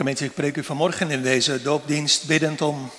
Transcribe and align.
Gemeente, 0.00 0.24
ik 0.24 0.34
preek 0.34 0.56
u 0.56 0.64
vanmorgen 0.64 1.10
in 1.10 1.22
deze 1.22 1.62
doopdienst 1.62 2.26
biddend 2.26 2.60
om 2.60 2.90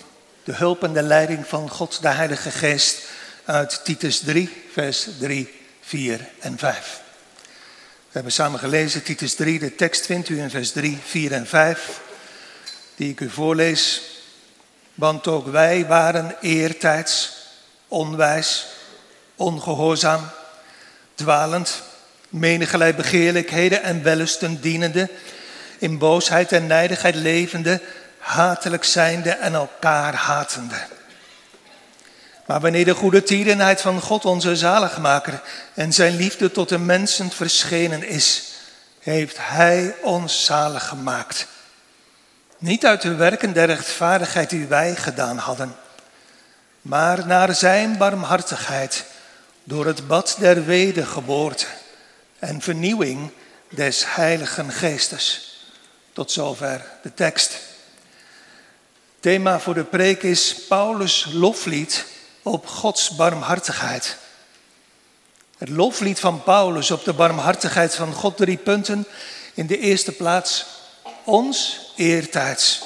de 0.44 0.54
hulp 0.54 0.84
en 0.84 0.94
de 0.94 1.02
leiding 1.02 1.48
van 1.48 1.70
God, 1.70 2.02
de 2.02 2.08
Heilige 2.08 2.52
Geest, 2.52 3.02
uit 3.46 3.82
Titus 3.84 4.20
3, 4.20 4.64
vers 4.74 5.08
3, 5.20 5.54
4 5.82 6.28
en 6.40 6.58
5. 6.58 7.02
We 7.86 8.10
hebben 8.12 8.32
samen 8.32 8.60
gelezen 8.60 9.04
Titus 9.04 9.36
3, 9.36 9.60
de 9.60 9.76
tekst 9.76 10.06
vindt 10.06 10.30
u 10.30 10.40
in 10.40 10.50
vers 10.50 10.72
3, 10.72 10.98
4 11.06 11.32
en 11.32 11.48
5, 11.48 12.00
die 12.96 13.10
ik 13.10 13.20
u 13.20 13.30
voorlees. 13.30 14.02
Want 14.94 15.28
ook 15.28 15.48
wij 15.48 15.88
waren 15.88 16.36
eertijds 16.42 17.32
onwijs, 17.88 18.68
ongehoorzaam, 19.36 20.30
dwalend, 21.16 21.82
menigerlei 22.30 22.94
begeerlijkheden 22.94 23.84
en 23.84 24.04
wellusten 24.04 24.62
dienende, 24.62 25.10
in 25.82 25.98
boosheid 25.98 26.52
en 26.52 26.68
nijdigheid 26.68 27.16
levende, 27.16 27.82
hatelijk 28.18 28.84
zijnde 28.84 29.30
en 29.30 29.54
elkaar 29.54 30.14
hatende. 30.14 30.76
Maar 32.46 32.60
wanneer 32.60 32.86
de 32.86 32.94
goede 32.94 33.24
tierenheid 33.24 33.82
van 33.82 34.02
God 34.02 34.26
onze 34.26 34.56
zaligmaker 34.56 35.42
en 35.74 35.94
zijn 35.94 36.16
liefde 36.16 36.52
tot 36.52 36.70
de 36.70 36.78
mensen 36.78 37.32
verschenen 37.32 38.04
is, 38.04 38.44
heeft 39.00 39.38
Hij 39.40 39.96
ons 40.02 40.46
zalig 40.46 40.88
gemaakt. 40.88 41.48
Niet 42.58 42.86
uit 42.86 43.02
de 43.02 43.16
werken 43.16 43.54
der 43.54 43.68
rechtvaardigheid 43.68 44.50
die 44.50 44.66
wij 44.66 44.96
gedaan 44.96 45.38
hadden, 45.38 45.76
maar 46.82 47.26
naar 47.26 47.56
Zijn 47.56 47.98
barmhartigheid 47.98 49.04
door 49.64 49.86
het 49.86 50.08
bad 50.08 50.36
der 50.40 50.66
wedergeboorte 50.66 51.66
en 52.40 52.62
vernieuwing 52.62 53.32
des 53.70 54.04
Heiligen 54.08 54.72
Geestes. 54.72 55.51
Tot 56.14 56.32
zover 56.32 56.86
de 57.04 57.14
tekst. 57.14 57.60
Thema 59.20 59.60
voor 59.60 59.74
de 59.74 59.84
preek 59.84 60.24
is 60.24 60.56
Paulus' 60.68 61.28
loflied 61.32 62.06
op 62.42 62.68
Gods 62.68 63.10
barmhartigheid. 63.10 64.18
Het 65.58 65.70
loflied 65.70 66.20
van 66.20 66.44
Paulus 66.44 66.92
op 66.92 67.04
de 67.04 67.14
barmhartigheid 67.14 67.96
van 67.96 68.14
God, 68.14 68.38
drie 68.38 68.58
punten. 68.58 69.08
In 69.54 69.68
de 69.68 69.78
eerste 69.78 70.12
plaats 70.12 70.66
ons 71.24 71.80
eertijds. 71.96 72.82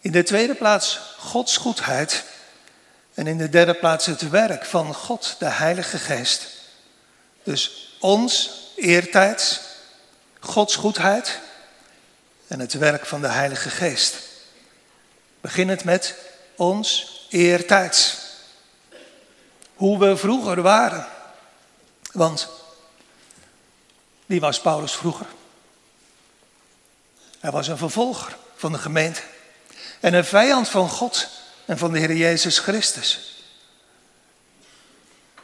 In 0.00 0.12
de 0.12 0.22
tweede 0.22 0.54
plaats 0.54 0.98
Gods 1.18 1.56
goedheid. 1.56 2.24
En 3.14 3.26
in 3.26 3.38
de 3.38 3.48
derde 3.48 3.74
plaats 3.74 4.06
het 4.06 4.30
werk 4.30 4.64
van 4.64 4.94
God, 4.94 5.36
de 5.38 5.48
Heilige 5.48 5.98
Geest. 5.98 6.46
Dus 7.42 7.92
ons 8.00 8.50
eertijds, 8.76 9.60
Gods 10.40 10.76
goedheid 10.76 11.38
en 12.48 12.60
het 12.60 12.72
werk 12.72 13.06
van 13.06 13.20
de 13.20 13.28
Heilige 13.28 13.70
Geest. 13.70 14.18
Beginnend 15.40 15.84
met 15.84 16.14
ons 16.56 17.18
eertijds. 17.30 18.16
Hoe 19.74 19.98
we 19.98 20.16
vroeger 20.16 20.62
waren. 20.62 21.06
Want 22.12 22.48
wie 24.26 24.40
was 24.40 24.60
Paulus 24.60 24.92
vroeger? 24.92 25.26
Hij 27.40 27.50
was 27.50 27.68
een 27.68 27.78
vervolger 27.78 28.36
van 28.56 28.72
de 28.72 28.78
gemeente. 28.78 29.22
En 30.00 30.14
een 30.14 30.24
vijand 30.24 30.68
van 30.68 30.88
God 30.88 31.28
en 31.64 31.78
van 31.78 31.92
de 31.92 31.98
Heer 31.98 32.16
Jezus 32.16 32.58
Christus. 32.58 33.42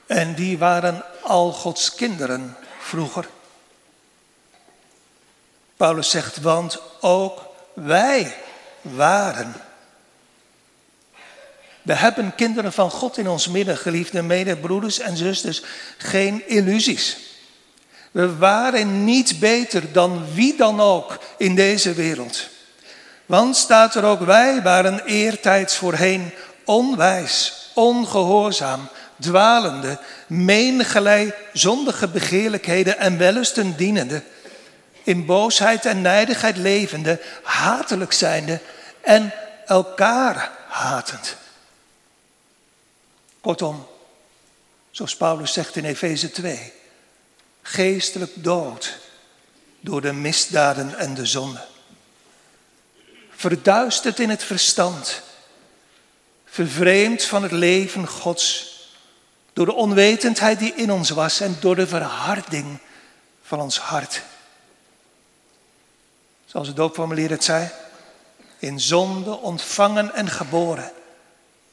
En 0.06 0.34
die 0.34 0.58
waren 0.58 1.04
al 1.22 1.52
Gods 1.52 1.94
kinderen 1.94 2.56
vroeger. 2.78 3.28
Paulus 5.84 6.10
zegt, 6.10 6.40
want 6.40 6.78
ook 7.00 7.42
wij 7.72 8.34
waren. 8.80 9.54
We 11.82 11.94
hebben 11.94 12.34
kinderen 12.34 12.72
van 12.72 12.90
God 12.90 13.18
in 13.18 13.28
ons 13.28 13.48
midden, 13.48 13.76
geliefde 13.76 14.22
medebroeders 14.22 14.98
en 14.98 15.16
zusters, 15.16 15.62
geen 15.98 16.48
illusies. 16.48 17.18
We 18.10 18.36
waren 18.36 19.04
niet 19.04 19.38
beter 19.40 19.92
dan 19.92 20.24
wie 20.34 20.56
dan 20.56 20.80
ook 20.80 21.18
in 21.38 21.54
deze 21.54 21.92
wereld. 21.92 22.48
Want 23.26 23.56
staat 23.56 23.94
er 23.94 24.04
ook, 24.04 24.20
wij 24.20 24.62
waren 24.62 25.04
eertijds 25.04 25.76
voorheen 25.76 26.30
onwijs, 26.64 27.68
ongehoorzaam, 27.74 28.88
dwalende, 29.20 29.98
menigerlei 30.26 31.32
zondige 31.52 32.08
begeerlijkheden 32.08 32.98
en 32.98 33.18
wellusten 33.18 33.76
dienende 33.76 34.22
in 35.04 35.26
boosheid 35.26 35.86
en 35.86 36.02
nijdigheid 36.02 36.56
levende, 36.56 37.20
hatelijk 37.42 38.12
zijnde 38.12 38.60
en 39.00 39.32
elkaar 39.66 40.52
hatend. 40.68 41.36
Kortom, 43.40 43.86
zoals 44.90 45.16
Paulus 45.16 45.52
zegt 45.52 45.76
in 45.76 45.84
Efeze 45.84 46.30
2, 46.30 46.72
geestelijk 47.62 48.32
dood 48.34 48.98
door 49.80 50.00
de 50.00 50.12
misdaden 50.12 50.98
en 50.98 51.14
de 51.14 51.26
zonde. 51.26 51.64
Verduisterd 53.30 54.18
in 54.18 54.30
het 54.30 54.44
verstand, 54.44 55.22
vervreemd 56.44 57.22
van 57.22 57.42
het 57.42 57.52
leven 57.52 58.08
Gods, 58.08 58.72
door 59.52 59.66
de 59.66 59.74
onwetendheid 59.74 60.58
die 60.58 60.74
in 60.74 60.92
ons 60.92 61.10
was 61.10 61.40
en 61.40 61.56
door 61.60 61.76
de 61.76 61.86
verharding 61.86 62.78
van 63.42 63.60
ons 63.60 63.78
hart. 63.78 64.22
Zoals 66.54 66.68
het 66.68 66.78
doopformulier 66.78 67.30
het 67.30 67.44
zei. 67.44 67.68
In 68.58 68.80
zonde 68.80 69.36
ontvangen 69.36 70.14
en 70.14 70.28
geboren. 70.28 70.92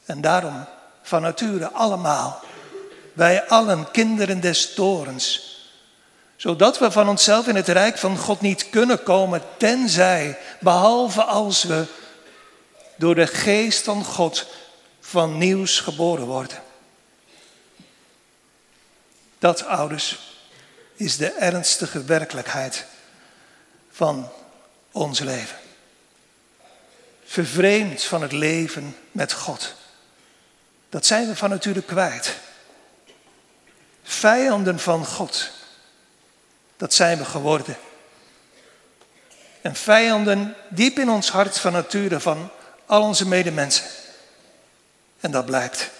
En 0.04 0.20
daarom 0.20 0.64
van 1.02 1.22
nature 1.22 1.70
allemaal. 1.70 2.40
Wij 3.12 3.48
allen 3.48 3.90
kinderen 3.90 4.40
des 4.40 4.74
torens. 4.74 5.56
Zodat 6.36 6.78
we 6.78 6.90
van 6.90 7.08
onszelf 7.08 7.46
in 7.46 7.56
het 7.56 7.68
rijk 7.68 7.98
van 7.98 8.16
God 8.16 8.40
niet 8.40 8.70
kunnen 8.70 9.02
komen. 9.02 9.42
Tenzij, 9.56 10.38
behalve 10.60 11.22
als 11.22 11.62
we 11.62 11.84
door 12.96 13.14
de 13.14 13.26
geest 13.26 13.84
van 13.84 14.04
God 14.04 14.46
van 15.00 15.38
nieuws 15.38 15.80
geboren 15.80 16.26
worden. 16.26 16.62
Dat, 19.38 19.64
ouders, 19.64 20.18
is 20.94 21.16
de 21.16 21.30
ernstige 21.32 22.04
werkelijkheid 22.04 22.86
van 23.90 24.30
ons 24.92 25.18
leven. 25.18 25.56
Vervreemd 27.24 28.02
van 28.02 28.22
het 28.22 28.32
leven 28.32 28.96
met 29.12 29.32
God. 29.32 29.74
Dat 30.88 31.06
zijn 31.06 31.28
we 31.28 31.36
van 31.36 31.50
nature 31.50 31.82
kwijt. 31.82 32.36
Vijanden 34.02 34.78
van 34.78 35.06
God. 35.06 35.50
Dat 36.76 36.94
zijn 36.94 37.18
we 37.18 37.24
geworden. 37.24 37.76
En 39.60 39.74
vijanden 39.74 40.54
diep 40.68 40.98
in 40.98 41.10
ons 41.10 41.30
hart 41.30 41.58
van 41.58 41.72
nature 41.72 42.20
van 42.20 42.50
al 42.86 43.02
onze 43.02 43.28
medemensen. 43.28 43.84
En 45.20 45.30
dat 45.30 45.46
blijkt. 45.46 45.90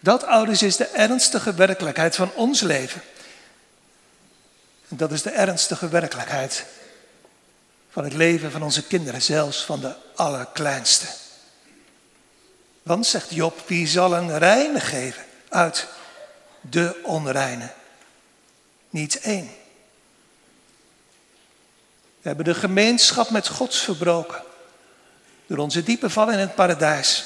Dat, 0.00 0.24
ouders, 0.24 0.62
is 0.62 0.76
de 0.76 0.86
ernstige 0.86 1.54
werkelijkheid 1.54 2.16
van 2.16 2.32
ons 2.34 2.60
leven. 2.60 3.02
En 4.88 4.96
dat 4.96 5.12
is 5.12 5.22
de 5.22 5.30
ernstige 5.30 5.88
werkelijkheid 5.88 6.64
van 7.90 8.04
het 8.04 8.12
leven 8.12 8.50
van 8.50 8.62
onze 8.62 8.86
kinderen, 8.86 9.22
zelfs 9.22 9.64
van 9.64 9.80
de 9.80 9.94
allerkleinste. 10.14 11.06
Want, 12.82 13.06
zegt 13.06 13.34
Job, 13.34 13.62
wie 13.66 13.86
zal 13.86 14.14
een 14.14 14.38
reine 14.38 14.80
geven 14.80 15.24
uit 15.48 15.86
de 16.60 17.00
onreine? 17.02 17.72
Niet 18.90 19.20
één. 19.20 19.50
We 22.20 22.28
hebben 22.28 22.44
de 22.44 22.54
gemeenschap 22.54 23.30
met 23.30 23.48
God 23.48 23.74
verbroken. 23.74 24.42
Door 25.46 25.58
onze 25.58 25.82
diepe 25.82 26.10
val 26.10 26.30
in 26.30 26.38
het 26.38 26.54
paradijs. 26.54 27.24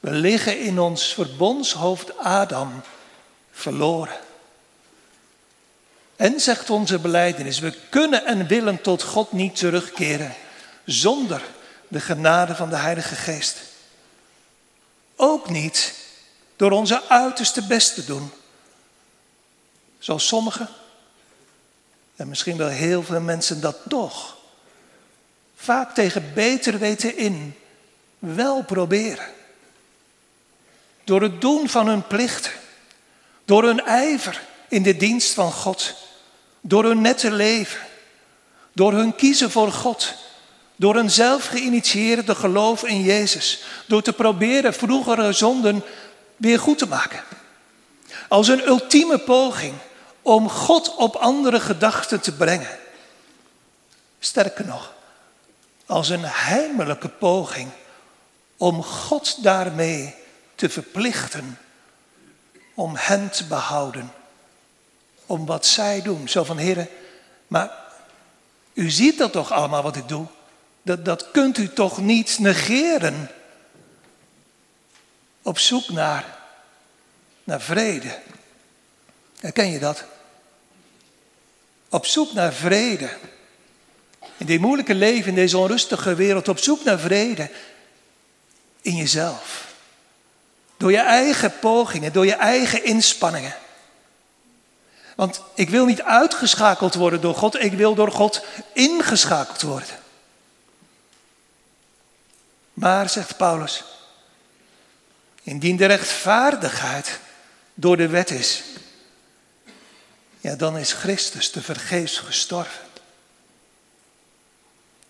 We 0.00 0.10
liggen 0.10 0.60
in 0.60 0.78
ons 0.78 1.14
verbondshoofd 1.14 2.18
Adam 2.18 2.82
verloren. 3.52 4.16
En 6.22 6.40
zegt 6.40 6.70
onze 6.70 6.98
beleidenis, 6.98 7.58
we 7.58 7.74
kunnen 7.88 8.26
en 8.26 8.46
willen 8.46 8.80
tot 8.80 9.02
God 9.02 9.32
niet 9.32 9.56
terugkeren 9.56 10.34
zonder 10.84 11.42
de 11.88 12.00
genade 12.00 12.54
van 12.54 12.68
de 12.68 12.76
Heilige 12.76 13.14
Geest. 13.14 13.58
Ook 15.16 15.50
niet 15.50 15.94
door 16.56 16.70
onze 16.70 17.08
uiterste 17.08 17.66
best 17.66 17.94
te 17.94 18.04
doen. 18.04 18.30
Zoals 19.98 20.26
sommigen, 20.26 20.68
en 22.16 22.28
misschien 22.28 22.56
wel 22.56 22.68
heel 22.68 23.02
veel 23.02 23.20
mensen 23.20 23.60
dat 23.60 23.76
toch, 23.88 24.36
vaak 25.56 25.94
tegen 25.94 26.32
beter 26.34 26.78
weten 26.78 27.16
in, 27.16 27.54
wel 28.18 28.62
proberen. 28.64 29.26
Door 31.04 31.22
het 31.22 31.40
doen 31.40 31.68
van 31.68 31.86
hun 31.86 32.06
plicht, 32.06 32.50
door 33.44 33.64
hun 33.64 33.84
ijver 33.84 34.42
in 34.68 34.82
de 34.82 34.96
dienst 34.96 35.34
van 35.34 35.52
God 35.52 36.00
door 36.62 36.84
hun 36.84 37.00
nette 37.00 37.30
leven, 37.30 37.80
Door 38.72 38.92
hun 38.92 39.14
kiezen 39.14 39.50
voor 39.50 39.72
God. 39.72 40.14
Door 40.76 40.96
een 40.96 41.10
zelf 41.10 41.46
geïnitieerde 41.46 42.34
geloof 42.34 42.84
in 42.84 43.02
Jezus. 43.02 43.64
Door 43.86 44.02
te 44.02 44.12
proberen 44.12 44.74
vroegere 44.74 45.32
zonden 45.32 45.84
weer 46.36 46.58
goed 46.58 46.78
te 46.78 46.86
maken. 46.86 47.24
Als 48.28 48.48
een 48.48 48.66
ultieme 48.66 49.18
poging 49.18 49.74
om 50.22 50.48
God 50.48 50.94
op 50.94 51.14
andere 51.14 51.60
gedachten 51.60 52.20
te 52.20 52.32
brengen. 52.32 52.78
Sterker 54.18 54.66
nog, 54.66 54.92
als 55.86 56.08
een 56.08 56.24
heimelijke 56.24 57.08
poging 57.08 57.70
om 58.56 58.82
God 58.82 59.42
daarmee 59.42 60.14
te 60.54 60.68
verplichten 60.68 61.58
om 62.74 62.92
hen 62.96 63.30
te 63.30 63.44
behouden. 63.44 64.12
Om 65.26 65.46
wat 65.46 65.66
zij 65.66 66.02
doen. 66.02 66.28
Zo 66.28 66.44
van, 66.44 66.56
heren, 66.58 66.88
maar 67.46 67.70
u 68.72 68.90
ziet 68.90 69.18
dat 69.18 69.32
toch 69.32 69.52
allemaal 69.52 69.82
wat 69.82 69.96
ik 69.96 70.08
doe? 70.08 70.26
Dat, 70.82 71.04
dat 71.04 71.30
kunt 71.30 71.58
u 71.58 71.72
toch 71.72 71.98
niet 71.98 72.38
negeren? 72.38 73.30
Op 75.42 75.58
zoek 75.58 75.88
naar, 75.88 76.38
naar 77.44 77.60
vrede. 77.60 78.18
Herken 79.40 79.70
je 79.70 79.78
dat? 79.78 80.04
Op 81.88 82.06
zoek 82.06 82.32
naar 82.32 82.52
vrede. 82.52 83.10
In 84.36 84.46
dit 84.46 84.60
moeilijke 84.60 84.94
leven, 84.94 85.28
in 85.28 85.34
deze 85.34 85.58
onrustige 85.58 86.14
wereld, 86.14 86.48
op 86.48 86.58
zoek 86.58 86.84
naar 86.84 86.98
vrede 86.98 87.50
in 88.80 88.96
jezelf. 88.96 89.74
Door 90.76 90.90
je 90.90 90.98
eigen 91.00 91.58
pogingen, 91.58 92.12
door 92.12 92.26
je 92.26 92.34
eigen 92.34 92.84
inspanningen. 92.84 93.54
Want 95.16 95.42
ik 95.54 95.70
wil 95.70 95.84
niet 95.84 96.02
uitgeschakeld 96.02 96.94
worden 96.94 97.20
door 97.20 97.34
God, 97.34 97.60
ik 97.60 97.72
wil 97.72 97.94
door 97.94 98.12
God 98.12 98.44
ingeschakeld 98.72 99.62
worden. 99.62 100.00
Maar, 102.72 103.08
zegt 103.08 103.36
Paulus, 103.36 103.84
indien 105.42 105.76
de 105.76 105.86
rechtvaardigheid 105.86 107.18
door 107.74 107.96
de 107.96 108.08
wet 108.08 108.30
is, 108.30 108.62
ja, 110.40 110.54
dan 110.54 110.78
is 110.78 110.92
Christus 110.92 111.50
te 111.50 111.62
vergeefs 111.62 112.18
gestorven. 112.18 112.80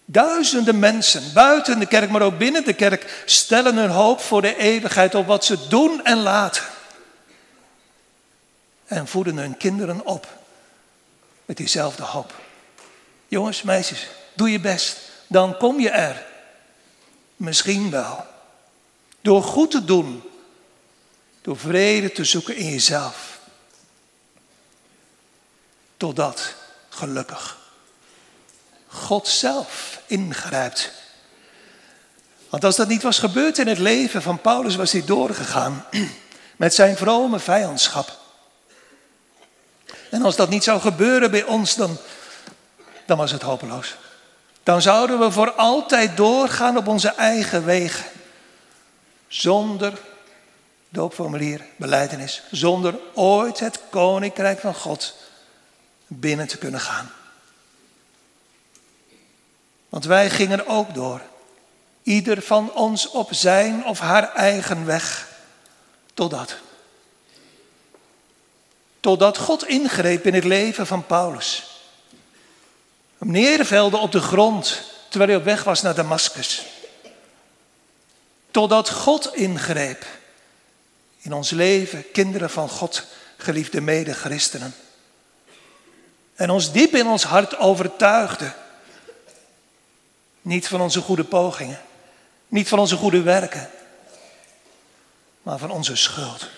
Duizenden 0.05 0.79
mensen 0.79 1.33
buiten 1.33 1.79
de 1.79 1.87
kerk, 1.87 2.11
maar 2.11 2.23
ook 2.23 2.39
binnen 2.39 2.65
de 2.65 2.73
kerk, 2.73 3.23
stellen 3.25 3.77
hun 3.77 3.91
hoop 3.91 4.21
voor 4.21 4.43
de 4.43 4.57
eeuwigheid 4.57 5.15
op 5.15 5.27
wat 5.27 5.45
ze 5.45 5.69
doen 5.69 6.05
en 6.05 6.19
laten. 6.19 6.65
En 8.93 9.09
voeden 9.09 9.37
hun 9.37 9.57
kinderen 9.57 10.07
op 10.07 10.27
met 11.45 11.57
diezelfde 11.57 12.03
hoop. 12.03 12.35
Jongens, 13.29 13.63
meisjes, 13.63 14.09
doe 14.35 14.51
je 14.51 14.61
best. 14.61 14.99
Dan 15.27 15.57
kom 15.57 15.81
je 15.81 15.91
er. 15.91 16.27
Misschien 17.37 17.91
wel. 17.91 18.25
Door 19.21 19.43
goed 19.43 19.71
te 19.71 19.85
doen. 19.85 20.23
Door 21.43 21.57
vrede 21.59 22.13
te 22.13 22.25
zoeken 22.25 22.57
in 22.57 22.71
jezelf. 22.71 23.41
Totdat, 25.97 26.55
gelukkig, 26.89 27.59
God 28.87 29.29
zelf 29.29 30.01
ingrijpt. 30.07 30.93
Want 32.49 32.65
als 32.65 32.77
dat 32.77 32.89
niet 32.89 33.03
was 33.03 33.19
gebeurd 33.19 33.59
in 33.59 33.67
het 33.67 33.79
leven 33.79 34.23
van 34.23 34.41
Paulus, 34.41 34.77
was 34.77 34.93
hij 34.93 35.05
doorgegaan 35.05 35.87
met 36.57 36.75
zijn 36.75 36.97
vrome 36.97 37.39
vijandschap. 37.39 38.21
En 40.13 40.23
als 40.23 40.37
dat 40.37 40.49
niet 40.49 40.65
zou 40.65 40.81
gebeuren 40.81 41.31
bij 41.31 41.45
ons, 41.45 41.75
dan, 41.75 41.97
dan 43.07 43.19
was 43.19 43.31
het 43.31 43.43
hopeloos. 43.43 43.97
Dan 44.63 44.83
zouden 44.83 45.19
we 45.19 45.31
voor 45.31 45.53
altijd 45.53 46.17
doorgaan 46.17 46.77
op 46.77 46.87
onze 46.87 47.09
eigen 47.09 47.65
wegen. 47.65 48.05
Zonder 49.29 49.99
doopformulier, 50.89 51.65
beleidenis. 51.77 52.43
Zonder 52.51 52.99
ooit 53.15 53.61
het 53.61 53.81
koninkrijk 53.91 54.61
van 54.61 54.75
God 54.75 55.15
binnen 56.07 56.47
te 56.47 56.59
kunnen 56.59 56.81
gaan. 56.81 57.13
Want 59.89 60.05
wij 60.05 60.31
gingen 60.31 60.67
ook 60.67 60.95
door. 60.95 61.21
Ieder 62.03 62.43
van 62.43 62.73
ons 62.73 63.09
op 63.09 63.29
zijn 63.35 63.85
of 63.85 63.99
haar 63.99 64.35
eigen 64.35 64.87
weg. 64.87 65.29
Totdat. 66.15 66.57
Totdat 69.03 69.39
God 69.39 69.67
ingreep 69.67 70.27
in 70.27 70.35
het 70.35 70.45
leven 70.45 70.87
van 70.87 71.07
Paulus. 71.07 71.81
Hem 73.19 73.31
neervelde 73.31 73.97
op 73.97 74.13
de 74.13 74.21
grond 74.21 74.83
terwijl 75.09 75.31
hij 75.31 75.39
op 75.39 75.45
weg 75.45 75.65
was 75.65 75.83
naar 75.83 75.95
Damascus. 75.95 76.67
Totdat 78.51 78.91
God 78.91 79.35
ingreep 79.35 80.07
in 81.19 81.33
ons 81.33 81.51
leven, 81.51 82.11
kinderen 82.11 82.51
van 82.51 82.69
God, 82.69 83.05
geliefde 83.37 83.81
mede-christenen. 83.81 84.75
En 86.35 86.51
ons 86.51 86.73
diep 86.73 86.95
in 86.95 87.07
ons 87.07 87.23
hart 87.23 87.57
overtuigde 87.59 88.53
niet 90.43 90.69
van 90.69 90.81
onze 90.81 91.01
goede 91.01 91.25
pogingen. 91.25 91.81
Niet 92.49 92.69
van 92.69 92.79
onze 92.79 92.97
goede 92.97 93.23
werken. 93.23 93.71
Maar 95.43 95.59
van 95.59 95.71
onze 95.71 95.97
schuld. 95.97 96.49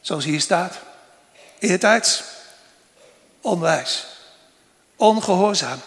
Zoals 0.00 0.24
hier 0.24 0.40
staat. 0.40 0.78
Eertijds. 1.62 2.22
Onwijs. 3.40 4.06
Ongehoorzaam. 4.96 5.80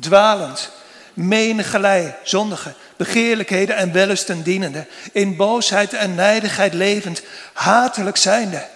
Dwalend. 0.00 0.70
Menigelei. 1.14 2.14
Zondige. 2.22 2.74
Begeerlijkheden 2.96 3.76
en 3.76 3.92
wellusten 3.92 4.42
dienende. 4.42 4.86
In 5.12 5.36
boosheid 5.36 5.92
en 5.92 6.14
nijdigheid 6.14 6.74
levend. 6.74 7.22
Hatelijk 7.52 8.16
zijnde. 8.16 8.66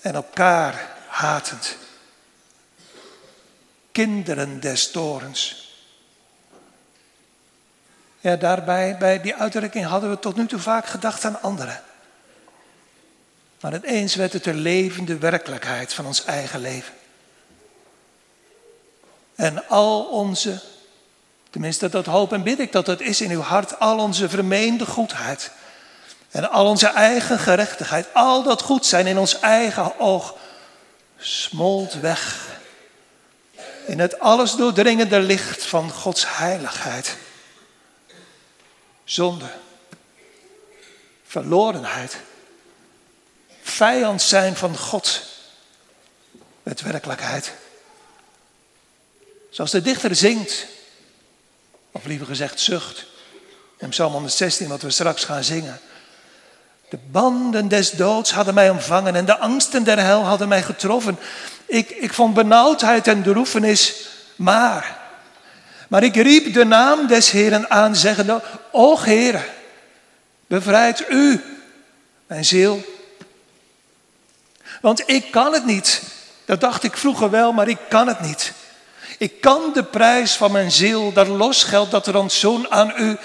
En 0.00 0.14
elkaar 0.14 0.88
hatend. 1.08 1.76
Kinderen 3.92 4.60
des 4.60 4.90
torens 4.90 5.62
ja, 8.22 8.36
daarbij, 8.36 8.96
bij 8.98 9.20
die 9.20 9.34
uitdrukking 9.34 9.86
hadden 9.86 10.10
we 10.10 10.18
tot 10.18 10.36
nu 10.36 10.46
toe 10.46 10.58
vaak 10.58 10.86
gedacht 10.86 11.24
aan 11.24 11.42
anderen. 11.42 11.80
Maar 13.62 13.72
het 13.72 13.84
eens 13.84 14.14
werd 14.14 14.32
het 14.32 14.44
de 14.44 14.54
levende 14.54 15.18
werkelijkheid 15.18 15.92
van 15.92 16.06
ons 16.06 16.24
eigen 16.24 16.60
leven. 16.60 16.94
En 19.34 19.68
al 19.68 20.04
onze, 20.04 20.60
tenminste 21.50 21.88
dat 21.88 22.06
hoop 22.06 22.32
en 22.32 22.42
bid 22.42 22.58
ik 22.58 22.72
dat 22.72 22.86
het 22.86 23.00
is 23.00 23.20
in 23.20 23.30
uw 23.30 23.40
hart, 23.40 23.78
al 23.78 23.98
onze 23.98 24.28
vermeende 24.28 24.86
goedheid. 24.86 25.50
En 26.30 26.50
al 26.50 26.66
onze 26.66 26.86
eigen 26.86 27.38
gerechtigheid, 27.38 28.06
al 28.14 28.42
dat 28.42 28.62
goed 28.62 28.86
zijn 28.86 29.06
in 29.06 29.18
ons 29.18 29.40
eigen 29.40 29.98
oog, 30.00 30.34
smolt 31.18 31.94
weg. 31.94 32.48
In 33.86 33.98
het 33.98 34.18
alles 34.18 34.54
doordringende 34.54 35.20
licht 35.20 35.64
van 35.64 35.90
Gods 35.90 36.36
heiligheid 36.36 37.16
zonde, 39.04 39.50
verlorenheid, 41.26 42.16
vijand 43.62 44.22
zijn 44.22 44.56
van 44.56 44.76
God 44.76 45.20
met 46.62 46.80
werkelijkheid. 46.80 47.52
Zoals 49.50 49.70
de 49.70 49.82
dichter 49.82 50.14
zingt, 50.14 50.66
of 51.90 52.04
liever 52.04 52.26
gezegd 52.26 52.60
zucht, 52.60 53.06
in 53.78 53.88
Psalm 53.88 54.12
116, 54.12 54.68
wat 54.68 54.82
we 54.82 54.90
straks 54.90 55.24
gaan 55.24 55.44
zingen. 55.44 55.80
De 56.88 56.98
banden 57.10 57.68
des 57.68 57.90
doods 57.90 58.32
hadden 58.32 58.54
mij 58.54 58.70
omvangen 58.70 59.14
en 59.14 59.24
de 59.24 59.38
angsten 59.38 59.84
der 59.84 59.98
hel 59.98 60.22
hadden 60.22 60.48
mij 60.48 60.62
getroffen. 60.62 61.18
Ik, 61.66 61.90
ik 61.90 62.12
vond 62.12 62.34
benauwdheid 62.34 63.06
en 63.06 63.22
droefenis, 63.22 64.08
maar 64.36 65.00
maar 65.92 66.02
ik 66.02 66.16
riep 66.16 66.54
de 66.54 66.64
naam 66.64 67.06
des 67.06 67.30
Heeren 67.30 67.70
aan, 67.70 67.96
zeggende, 67.96 68.42
O 68.70 68.98
Heere, 68.98 69.40
bevrijd 70.46 71.04
u, 71.08 71.40
mijn 72.26 72.44
ziel. 72.44 72.84
Want 74.82 75.08
ik 75.08 75.30
kan 75.30 75.52
het 75.52 75.64
niet. 75.64 76.02
Dat 76.44 76.60
dacht 76.60 76.82
ik 76.82 76.96
vroeger 76.96 77.30
wel, 77.30 77.52
maar 77.52 77.68
ik 77.68 77.78
kan 77.88 78.06
het 78.08 78.20
niet. 78.20 78.52
Ik 79.18 79.40
kan 79.40 79.70
de 79.74 79.84
prijs 79.84 80.32
van 80.32 80.52
mijn 80.52 80.72
ziel, 80.72 81.12
dat 81.12 81.28
losgeld, 81.28 81.90
dat 81.90 82.06
rantsoen 82.06 82.70
aan 82.70 82.92
u 82.96 83.16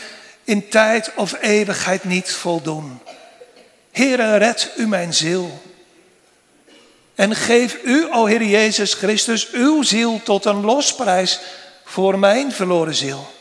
in 0.44 0.70
tijd 0.70 1.12
of 1.16 1.42
eeuwigheid 1.42 2.04
niet 2.04 2.32
voldoen. 2.32 3.00
Heere, 3.92 4.38
red 4.38 4.72
u 4.76 4.88
mijn 4.88 5.14
ziel. 5.14 5.62
En 7.16 7.36
geef 7.36 7.84
u, 7.84 8.08
o 8.12 8.26
Heer 8.26 8.44
Jezus 8.44 8.94
Christus, 8.94 9.50
uw 9.52 9.84
ziel 9.84 10.22
tot 10.24 10.46
een 10.46 10.66
losprijs 10.66 11.40
voor 11.84 12.20
mijn 12.20 12.52
verloren 12.52 12.96
ziel. 12.96 13.32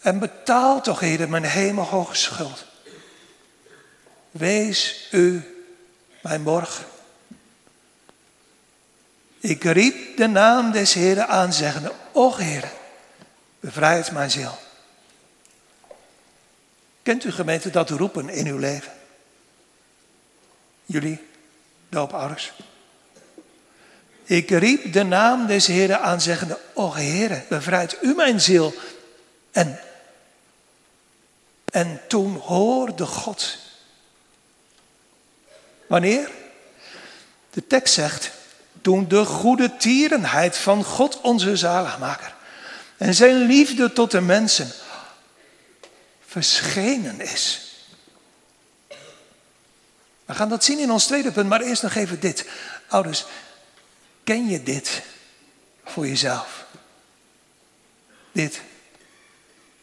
En 0.00 0.18
betaal 0.18 0.80
toch, 0.80 1.00
Heer, 1.00 1.28
mijn 1.28 1.44
hemelhoge 1.44 2.14
schuld. 2.14 2.64
Wees 4.30 5.08
u 5.10 5.55
mijn 6.28 6.42
borg. 6.42 6.84
Ik 9.40 9.64
riep 9.64 10.16
de 10.16 10.26
naam 10.26 10.72
des 10.72 10.92
Heren 10.92 11.28
aan, 11.28 11.52
zeggende, 11.52 11.92
Och 12.12 12.36
Heer, 12.36 12.72
bevrijd 13.60 14.12
mijn 14.12 14.30
ziel. 14.30 14.58
Kent 17.02 17.24
u 17.24 17.32
gemeente 17.32 17.70
dat 17.70 17.90
roepen 17.90 18.28
in 18.28 18.46
uw 18.46 18.58
leven? 18.58 18.92
Jullie, 20.84 21.26
doopouders. 21.88 22.52
Ik 24.24 24.50
riep 24.50 24.92
de 24.92 25.02
naam 25.02 25.46
des 25.46 25.66
Heren 25.66 26.00
aan, 26.00 26.20
zeggende, 26.20 26.58
O 26.74 26.94
Heere, 26.94 27.42
bevrijd 27.48 27.98
u 28.02 28.14
mijn 28.14 28.40
ziel. 28.40 28.74
En, 29.52 29.80
en 31.64 32.00
toen 32.08 32.36
hoorde 32.36 33.06
God. 33.06 33.65
Wanneer? 35.86 36.30
De 37.50 37.66
tekst 37.66 37.94
zegt, 37.94 38.30
toen 38.80 39.08
de 39.08 39.24
goede 39.24 39.76
tierenheid 39.76 40.56
van 40.56 40.84
God 40.84 41.20
onze 41.20 41.56
zaligmaker 41.56 42.34
en 42.96 43.14
zijn 43.14 43.36
liefde 43.36 43.92
tot 43.92 44.10
de 44.10 44.20
mensen 44.20 44.70
verschenen 46.26 47.20
is. 47.20 47.60
We 50.24 50.34
gaan 50.34 50.48
dat 50.48 50.64
zien 50.64 50.78
in 50.78 50.90
ons 50.90 51.06
tweede 51.06 51.32
punt, 51.32 51.48
maar 51.48 51.60
eerst 51.60 51.82
nog 51.82 51.94
even 51.94 52.20
dit. 52.20 52.48
Ouders, 52.88 53.24
ken 54.24 54.48
je 54.48 54.62
dit 54.62 55.02
voor 55.84 56.06
jezelf? 56.06 56.64
Dit, 58.32 58.60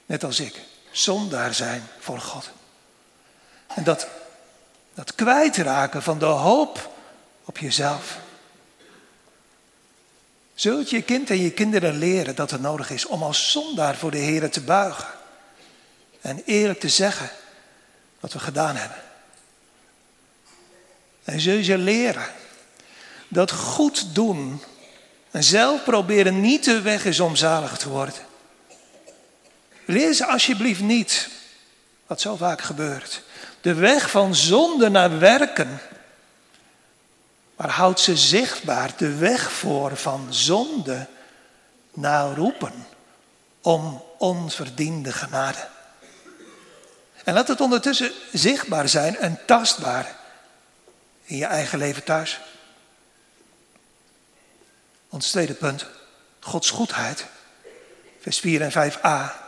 net 0.05 0.23
als 0.23 0.39
ik, 0.39 0.59
zondaar 0.91 1.53
zijn 1.53 1.83
voor 1.99 2.19
God. 2.19 2.49
En 3.67 3.83
dat, 3.83 4.07
dat 4.93 5.15
kwijtraken 5.15 6.03
van 6.03 6.19
de 6.19 6.25
hoop 6.25 6.91
op 7.45 7.57
jezelf. 7.57 8.17
Zult 10.53 10.89
je 10.89 11.01
kind 11.01 11.29
en 11.29 11.41
je 11.41 11.51
kinderen 11.51 11.97
leren 11.97 12.35
dat 12.35 12.51
het 12.51 12.61
nodig 12.61 12.89
is 12.89 13.05
om 13.05 13.23
als 13.23 13.51
zondaar 13.51 13.95
voor 13.95 14.11
de 14.11 14.17
Heer 14.17 14.51
te 14.51 14.61
buigen. 14.61 15.07
En 16.21 16.41
eerlijk 16.45 16.79
te 16.79 16.89
zeggen 16.89 17.29
wat 18.19 18.33
we 18.33 18.39
gedaan 18.39 18.75
hebben. 18.75 18.97
En 21.23 21.39
zul 21.39 21.57
je 21.57 21.77
leren 21.77 22.27
dat 23.27 23.51
goed 23.51 24.15
doen 24.15 24.61
en 25.31 25.43
zelf 25.43 25.83
proberen 25.83 26.41
niet 26.41 26.63
de 26.63 26.81
weg 26.81 27.05
is 27.05 27.19
om 27.19 27.35
zalig 27.35 27.77
te 27.77 27.89
worden. 27.89 28.13
Leer 29.85 30.13
ze 30.13 30.25
alsjeblieft 30.25 30.81
niet, 30.81 31.29
wat 32.07 32.21
zo 32.21 32.35
vaak 32.35 32.61
gebeurt, 32.61 33.21
de 33.63 33.73
weg 33.73 34.09
van 34.09 34.35
zonde 34.35 34.89
naar 34.89 35.19
werken. 35.19 35.79
Maar 37.55 37.69
houd 37.69 37.99
ze 37.99 38.17
zichtbaar 38.17 38.91
de 38.97 39.15
weg 39.15 39.51
voor 39.51 39.97
van 39.97 40.33
zonde 40.33 41.07
naar 41.93 42.35
roepen 42.35 42.73
om 43.61 44.03
onverdiende 44.17 45.11
genade. 45.11 45.67
En 47.23 47.33
laat 47.33 47.47
het 47.47 47.61
ondertussen 47.61 48.11
zichtbaar 48.31 48.89
zijn 48.89 49.17
en 49.17 49.39
tastbaar 49.45 50.15
in 51.23 51.37
je 51.37 51.45
eigen 51.45 51.77
leven 51.77 52.03
thuis. 52.03 52.39
Ons 55.09 55.29
tweede 55.29 55.53
punt, 55.53 55.85
Gods 56.39 56.69
goedheid. 56.69 57.25
Vers 58.19 58.39
4 58.39 58.61
en 58.61 58.91
5a. 58.91 59.42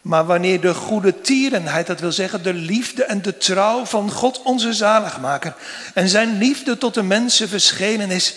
Maar 0.00 0.26
wanneer 0.26 0.60
de 0.60 0.74
goede 0.74 1.20
tierenheid, 1.20 1.86
dat 1.86 2.00
wil 2.00 2.12
zeggen 2.12 2.42
de 2.42 2.54
liefde 2.54 3.04
en 3.04 3.22
de 3.22 3.36
trouw 3.36 3.84
van 3.84 4.10
God 4.10 4.42
onze 4.42 4.72
zaligmaker 4.72 5.54
en 5.94 6.08
zijn 6.08 6.38
liefde 6.38 6.78
tot 6.78 6.94
de 6.94 7.02
mensen 7.02 7.48
verschenen 7.48 8.10
is, 8.10 8.34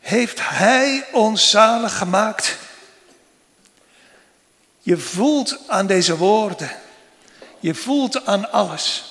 heeft 0.00 0.38
Hij 0.42 1.04
ons 1.12 1.50
zalig 1.50 1.98
gemaakt. 1.98 2.56
Je 4.80 4.96
voelt 4.96 5.58
aan 5.66 5.86
deze 5.86 6.16
woorden, 6.16 6.70
je 7.60 7.74
voelt 7.74 8.26
aan 8.26 8.52
alles. 8.52 9.04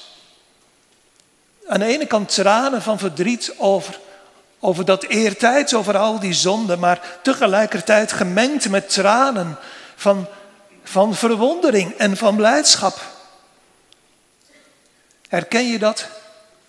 Aan 1.67 1.79
de 1.79 1.85
ene 1.85 2.05
kant 2.05 2.33
tranen 2.33 2.81
van 2.81 2.99
verdriet 2.99 3.53
over, 3.57 3.99
over 4.59 4.85
dat 4.85 5.03
eertijds, 5.03 5.73
over 5.73 5.97
al 5.97 6.19
die 6.19 6.33
zonden, 6.33 6.79
maar 6.79 7.17
tegelijkertijd 7.21 8.11
gemengd 8.11 8.69
met 8.69 8.89
tranen 8.89 9.57
van, 9.95 10.27
van 10.87 11.15
verwondering 11.15 11.93
en 11.93 12.17
van 12.17 12.35
blijdschap. 12.35 13.01
Herken 15.27 15.67
je 15.67 15.79
dat, 15.79 16.07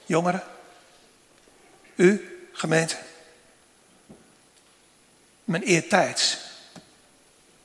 jongeren? 0.04 0.42
U, 1.94 2.38
gemeente? 2.52 2.96
Mijn 5.44 5.62
eertijds 5.62 6.38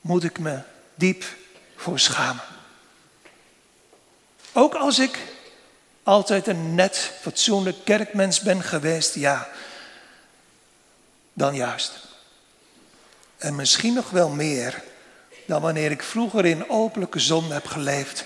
moet 0.00 0.24
ik 0.24 0.38
me 0.38 0.60
diep 0.94 1.24
voor 1.76 1.98
schamen. 1.98 2.44
Ook 4.52 4.74
als 4.74 4.98
ik 4.98 5.18
altijd 6.02 6.46
een 6.46 6.74
net, 6.74 7.12
fatsoenlijk 7.20 7.84
kerkmens 7.84 8.40
ben 8.40 8.62
geweest, 8.62 9.14
ja, 9.14 9.48
dan 11.32 11.54
juist. 11.54 11.92
En 13.38 13.54
misschien 13.54 13.94
nog 13.94 14.10
wel 14.10 14.28
meer 14.28 14.82
dan 15.46 15.60
wanneer 15.60 15.90
ik 15.90 16.02
vroeger 16.02 16.44
in 16.44 16.70
openlijke 16.70 17.20
zon 17.20 17.52
heb 17.52 17.66
geleefd. 17.66 18.24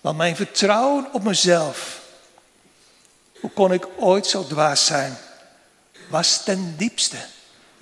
Want 0.00 0.16
mijn 0.16 0.36
vertrouwen 0.36 1.12
op 1.12 1.22
mezelf, 1.22 2.00
hoe 3.40 3.50
kon 3.50 3.72
ik 3.72 3.86
ooit 3.96 4.26
zo 4.26 4.46
dwaas 4.46 4.86
zijn, 4.86 5.16
was 6.08 6.44
ten 6.44 6.74
diepste 6.76 7.16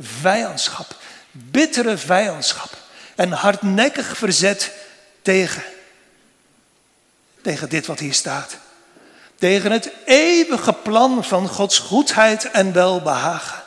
vijandschap, 0.00 0.96
bittere 1.30 1.96
vijandschap 1.96 2.70
en 3.14 3.32
hardnekkig 3.32 4.16
verzet 4.16 4.72
tegen 5.22 5.62
tegen 7.48 7.68
dit 7.68 7.86
wat 7.86 7.98
hier 7.98 8.14
staat. 8.14 8.56
Tegen 9.38 9.72
het 9.72 9.90
eeuwige 10.04 10.72
plan 10.72 11.24
van 11.24 11.48
Gods 11.48 11.78
goedheid 11.78 12.50
en 12.50 12.72
welbehagen. 12.72 13.62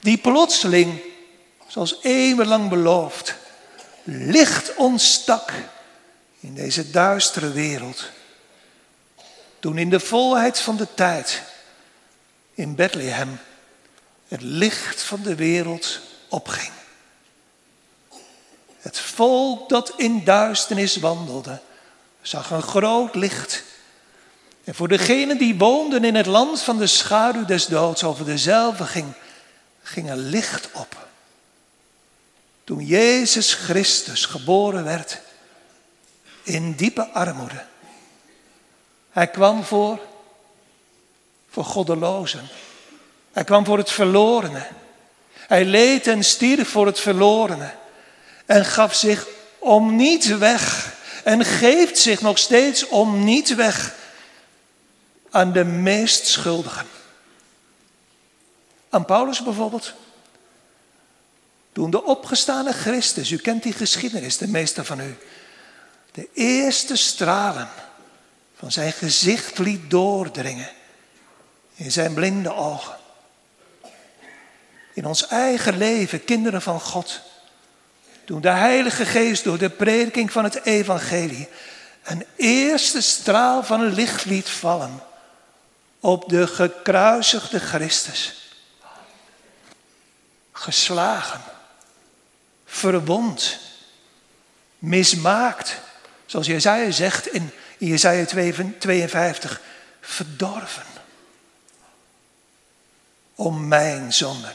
Die 0.00 0.18
plotseling, 0.18 1.00
zoals 1.76 1.98
eeuwenlang 2.02 2.68
beloofd, 2.68 3.34
licht 4.02 4.74
ontstak 4.74 5.52
in 6.40 6.54
deze 6.54 6.90
duistere 6.90 7.52
wereld. 7.52 8.10
Toen 9.60 9.78
in 9.78 9.90
de 9.90 10.00
volheid 10.00 10.60
van 10.60 10.76
de 10.76 10.94
tijd 10.94 11.42
in 12.54 12.74
Bethlehem 12.74 13.38
het 14.28 14.42
licht 14.42 15.02
van 15.02 15.22
de 15.22 15.34
wereld 15.34 16.00
opging. 16.28 16.72
Het 18.80 18.98
volk 18.98 19.68
dat 19.68 19.92
in 19.96 20.24
duisternis 20.24 20.96
wandelde, 20.96 21.60
zag 22.22 22.50
een 22.50 22.62
groot 22.62 23.14
licht. 23.14 23.62
En 24.64 24.74
voor 24.74 24.88
degenen 24.88 25.38
die 25.38 25.58
woonden 25.58 26.04
in 26.04 26.14
het 26.14 26.26
land 26.26 26.62
van 26.62 26.78
de 26.78 26.86
schaduw 26.86 27.44
des 27.44 27.66
doods, 27.66 28.04
over 28.04 28.24
dezelfde 28.24 28.84
ging, 28.84 29.12
ging 29.82 30.10
een 30.10 30.28
licht 30.28 30.68
op. 30.72 31.05
Toen 32.66 32.84
Jezus 32.84 33.54
Christus 33.54 34.24
geboren 34.24 34.84
werd 34.84 35.20
in 36.42 36.72
diepe 36.72 37.08
armoede. 37.08 37.64
Hij 39.10 39.26
kwam 39.26 39.64
voor, 39.64 39.98
voor 41.50 41.64
goddelozen. 41.64 42.48
Hij 43.32 43.44
kwam 43.44 43.64
voor 43.64 43.78
het 43.78 43.90
verlorene. 43.90 44.66
Hij 45.32 45.64
leed 45.64 46.06
en 46.06 46.24
stierf 46.24 46.68
voor 46.68 46.86
het 46.86 47.00
verlorene. 47.00 47.74
En 48.46 48.64
gaf 48.64 48.94
zich 48.94 49.26
om 49.58 49.96
niet 49.96 50.38
weg 50.38 50.94
en 51.24 51.44
geeft 51.44 51.98
zich 51.98 52.20
nog 52.20 52.38
steeds 52.38 52.88
om 52.88 53.24
niet 53.24 53.54
weg 53.54 53.94
aan 55.30 55.52
de 55.52 55.64
meest 55.64 56.26
schuldigen. 56.26 56.86
Aan 58.90 59.04
Paulus 59.04 59.42
bijvoorbeeld. 59.42 59.94
Toen 61.76 61.90
de 61.90 62.04
opgestane 62.04 62.72
Christus, 62.72 63.30
u 63.30 63.36
kent 63.36 63.62
die 63.62 63.72
geschiedenis, 63.72 64.36
de 64.36 64.48
meeste 64.48 64.84
van 64.84 65.00
u, 65.00 65.16
de 66.12 66.28
eerste 66.32 66.96
stralen 66.96 67.68
van 68.54 68.72
zijn 68.72 68.92
gezicht 68.92 69.58
liet 69.58 69.90
doordringen 69.90 70.70
in 71.74 71.92
zijn 71.92 72.14
blinde 72.14 72.54
ogen. 72.54 72.96
In 74.92 75.06
ons 75.06 75.26
eigen 75.26 75.76
leven, 75.76 76.24
kinderen 76.24 76.62
van 76.62 76.80
God, 76.80 77.20
toen 78.24 78.40
de 78.40 78.48
Heilige 78.48 79.06
Geest 79.06 79.44
door 79.44 79.58
de 79.58 79.70
prediking 79.70 80.32
van 80.32 80.44
het 80.44 80.64
Evangelie 80.64 81.48
een 82.02 82.26
eerste 82.36 83.00
straal 83.00 83.62
van 83.62 83.86
licht 83.86 84.24
liet 84.24 84.48
vallen 84.48 85.02
op 86.00 86.28
de 86.28 86.46
gekruisigde 86.46 87.58
Christus. 87.58 88.50
Geslagen, 90.52 91.54
verwond, 92.66 93.58
mismaakt, 94.78 95.80
zoals 96.26 96.46
Jezaja 96.46 96.90
zegt 96.90 97.26
in 97.26 97.50
Jezaja 97.78 98.24
52, 98.78 99.60
verdorven. 100.00 100.94
om 103.34 103.68
mijn 103.68 104.12
zonden. 104.12 104.52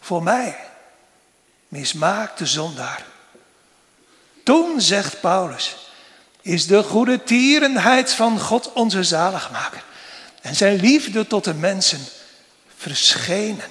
Voor 0.00 0.22
mij, 0.22 0.56
mismaakte 1.68 2.46
zondaar. 2.46 3.04
Toen, 4.44 4.80
zegt 4.80 5.20
Paulus, 5.20 5.76
is 6.40 6.66
de 6.66 6.82
goede 6.82 7.22
tierenheid 7.22 8.12
van 8.12 8.40
God 8.40 8.72
onze 8.72 9.04
zaligmaker 9.04 9.84
en 10.42 10.54
zijn 10.54 10.80
liefde 10.80 11.26
tot 11.26 11.44
de 11.44 11.54
mensen 11.54 12.00
verschenen. 12.76 13.64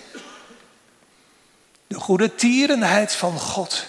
De 1.92 2.00
goede 2.00 2.36
tierenheid 2.36 3.14
van 3.14 3.40
God, 3.40 3.86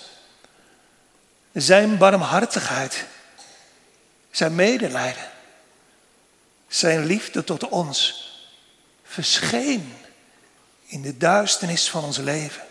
zijn 1.53 1.99
barmhartigheid, 1.99 3.05
zijn 4.31 4.55
medelijden, 4.55 5.25
zijn 6.69 7.05
liefde 7.05 7.45
tot 7.45 7.69
ons 7.69 8.31
verscheen 9.05 9.95
in 10.85 11.03
de 11.03 11.17
duisternis 11.17 11.91
van 11.91 12.05
ons 12.05 12.19
leven. 12.19 12.63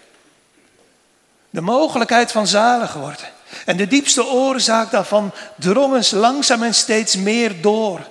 De 1.50 1.62
mogelijkheid 1.62 2.32
van 2.32 2.48
zalig 2.48 2.94
worden. 2.94 3.30
En 3.66 3.78
de 3.78 3.88
diepste 3.88 4.26
oorzaak 4.26 4.92
daarvan 4.92 5.34
drong 5.58 5.96
ons 5.96 6.12
langzaam 6.12 6.64
en 6.64 6.76
steeds 6.76 7.16
meer 7.16 7.62
door. 7.62 8.10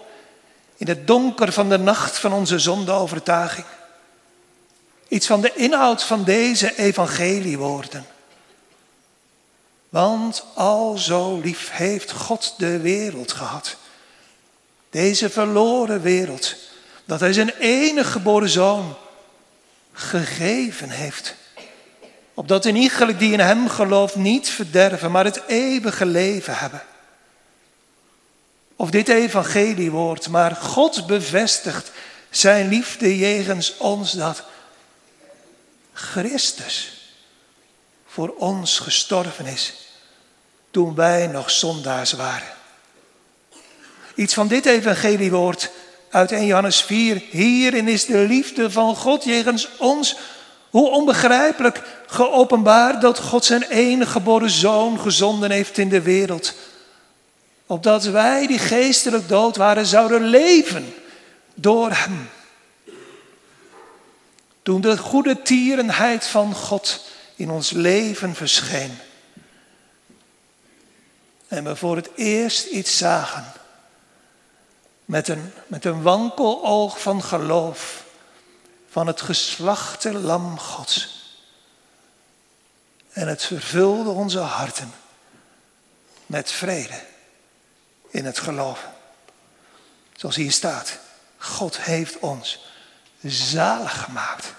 In 0.76 0.88
het 0.88 1.06
donker 1.06 1.52
van 1.52 1.68
de 1.68 1.78
nacht 1.78 2.18
van 2.18 2.32
onze 2.32 2.58
zondeovertuiging. 2.58 3.66
Iets 5.10 5.26
van 5.26 5.40
de 5.40 5.54
inhoud 5.54 6.02
van 6.02 6.24
deze 6.24 6.78
evangeliewoorden. 6.78 8.06
Want 9.88 10.44
al 10.54 10.98
zo 10.98 11.40
lief 11.40 11.70
heeft 11.70 12.10
God 12.12 12.54
de 12.56 12.78
wereld 12.78 13.32
gehad. 13.32 13.76
Deze 14.90 15.30
verloren 15.30 16.02
wereld. 16.02 16.54
Dat 17.04 17.20
hij 17.20 17.32
zijn 17.32 17.50
enige 17.58 18.10
geboren 18.10 18.48
zoon 18.48 18.96
gegeven 19.92 20.90
heeft. 20.90 21.34
Opdat 22.34 22.64
een 22.64 22.76
iegelijk 22.76 23.18
die 23.18 23.32
in 23.32 23.40
hem 23.40 23.68
gelooft 23.68 24.16
niet 24.16 24.48
verderven, 24.48 25.10
maar 25.10 25.24
het 25.24 25.42
eeuwige 25.46 26.06
leven 26.06 26.58
hebben. 26.58 26.82
Of 28.76 28.90
dit 28.90 29.08
evangeliewoord, 29.08 30.28
maar 30.28 30.56
God 30.56 31.06
bevestigt 31.06 31.90
zijn 32.30 32.68
liefde 32.68 33.18
jegens 33.18 33.76
ons 33.76 34.12
dat 34.12 34.42
Christus 36.00 36.92
voor 38.06 38.34
ons 38.38 38.78
gestorven 38.78 39.46
is 39.46 39.74
toen 40.70 40.94
wij 40.94 41.26
nog 41.26 41.50
zondaars 41.50 42.12
waren. 42.12 42.48
Iets 44.14 44.34
van 44.34 44.48
dit 44.48 44.66
evangeliewoord 44.66 45.70
uit 46.10 46.32
1 46.32 46.46
Johannes 46.46 46.82
4. 46.82 47.22
Hierin 47.30 47.88
is 47.88 48.06
de 48.06 48.18
liefde 48.18 48.70
van 48.70 48.96
God 48.96 49.24
jegens 49.24 49.68
ons. 49.78 50.16
Hoe 50.70 50.90
onbegrijpelijk 50.90 51.82
geopenbaard 52.06 53.00
dat 53.00 53.18
God 53.18 53.44
zijn 53.44 53.62
enige 53.62 54.10
geboren 54.10 54.50
zoon 54.50 55.00
gezonden 55.00 55.50
heeft 55.50 55.78
in 55.78 55.88
de 55.88 56.02
wereld. 56.02 56.54
Opdat 57.66 58.04
wij 58.04 58.46
die 58.46 58.58
geestelijk 58.58 59.28
dood 59.28 59.56
waren 59.56 59.86
zouden 59.86 60.22
leven 60.22 60.94
door 61.54 61.90
hem. 61.90 62.28
Toen 64.62 64.80
de 64.80 64.98
goede 64.98 65.42
tierenheid 65.42 66.26
van 66.26 66.54
God 66.54 67.04
in 67.34 67.50
ons 67.50 67.70
leven 67.70 68.34
verscheen. 68.34 68.98
En 71.48 71.64
we 71.64 71.76
voor 71.76 71.96
het 71.96 72.10
eerst 72.14 72.66
iets 72.66 72.96
zagen. 72.96 73.52
Met 75.04 75.28
een, 75.28 75.52
met 75.66 75.84
een 75.84 76.02
wankel 76.02 76.64
oog 76.64 77.00
van 77.00 77.22
geloof. 77.22 78.04
Van 78.90 79.06
het 79.06 79.20
geslachte 79.20 80.12
lam 80.12 80.58
Gods. 80.58 81.18
En 83.12 83.28
het 83.28 83.44
vervulde 83.44 84.10
onze 84.10 84.38
harten 84.38 84.92
met 86.26 86.50
vrede 86.52 87.00
in 88.10 88.24
het 88.24 88.38
geloven. 88.38 88.92
Zoals 90.16 90.36
hier 90.36 90.52
staat, 90.52 90.98
God 91.38 91.80
heeft 91.80 92.18
ons 92.18 92.64
zalig 93.22 94.02
gemaakt. 94.04 94.52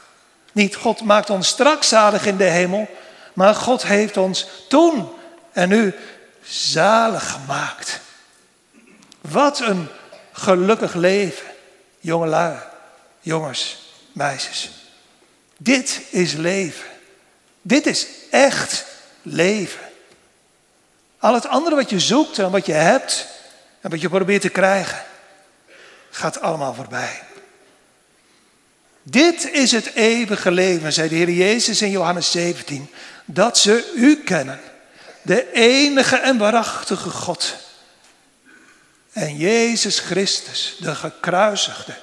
Niet 0.52 0.76
God 0.76 1.02
maakt 1.02 1.30
ons 1.30 1.48
straks 1.48 1.88
zalig 1.88 2.26
in 2.26 2.38
de 2.38 2.44
hemel, 2.44 2.88
maar 3.34 3.56
God 3.56 3.84
heeft 3.84 4.18
ons 4.18 4.48
toen 4.68 5.10
en 5.52 5.70
nu 5.70 5.96
zalig 6.44 7.32
gemaakt. 7.32 8.00
Wat 9.22 9.60
een 9.60 9.88
gelukkig 10.32 10.94
leven, 10.94 11.46
jongelui, 12.00 12.58
jongens, 13.20 13.94
meisjes. 14.12 14.72
Dit 15.58 16.02
is 16.10 16.34
leven. 16.34 16.90
Dit 17.62 17.86
is 17.86 18.08
echt 18.30 18.86
leven. 19.22 19.82
Al 21.20 21.34
het 21.34 21.48
andere 21.48 21.76
wat 21.76 21.90
je 21.90 22.00
zoekt 22.00 22.40
en 22.40 22.52
wat 22.52 22.66
je 22.66 22.74
hebt 22.74 23.28
en 23.82 23.90
wat 23.90 24.02
je 24.02 24.10
probeert 24.10 24.42
te 24.42 24.50
krijgen, 24.50 25.04
gaat 26.10 26.42
allemaal 26.42 26.74
voorbij. 26.74 27.22
Dit 29.04 29.52
is 29.52 29.72
het 29.72 29.94
eeuwige 29.94 30.52
leven, 30.52 30.94
zei 30.94 31.10
de 31.10 31.16
Heer 31.16 31.30
Jezus 31.30 31.82
in 31.82 31.92
Johannes 31.92 32.32
17, 32.32 32.90
dat 33.26 33.58
ze 33.58 33.92
u 33.96 34.24
kennen, 34.24 34.60
de 35.22 35.52
enige 35.52 36.16
en 36.16 36.38
waarachtige 36.38 37.10
God. 37.10 37.56
En 39.12 39.38
Jezus 39.38 40.00
Christus, 40.00 40.76
de 40.80 40.96
gekruisigde, 40.96 41.98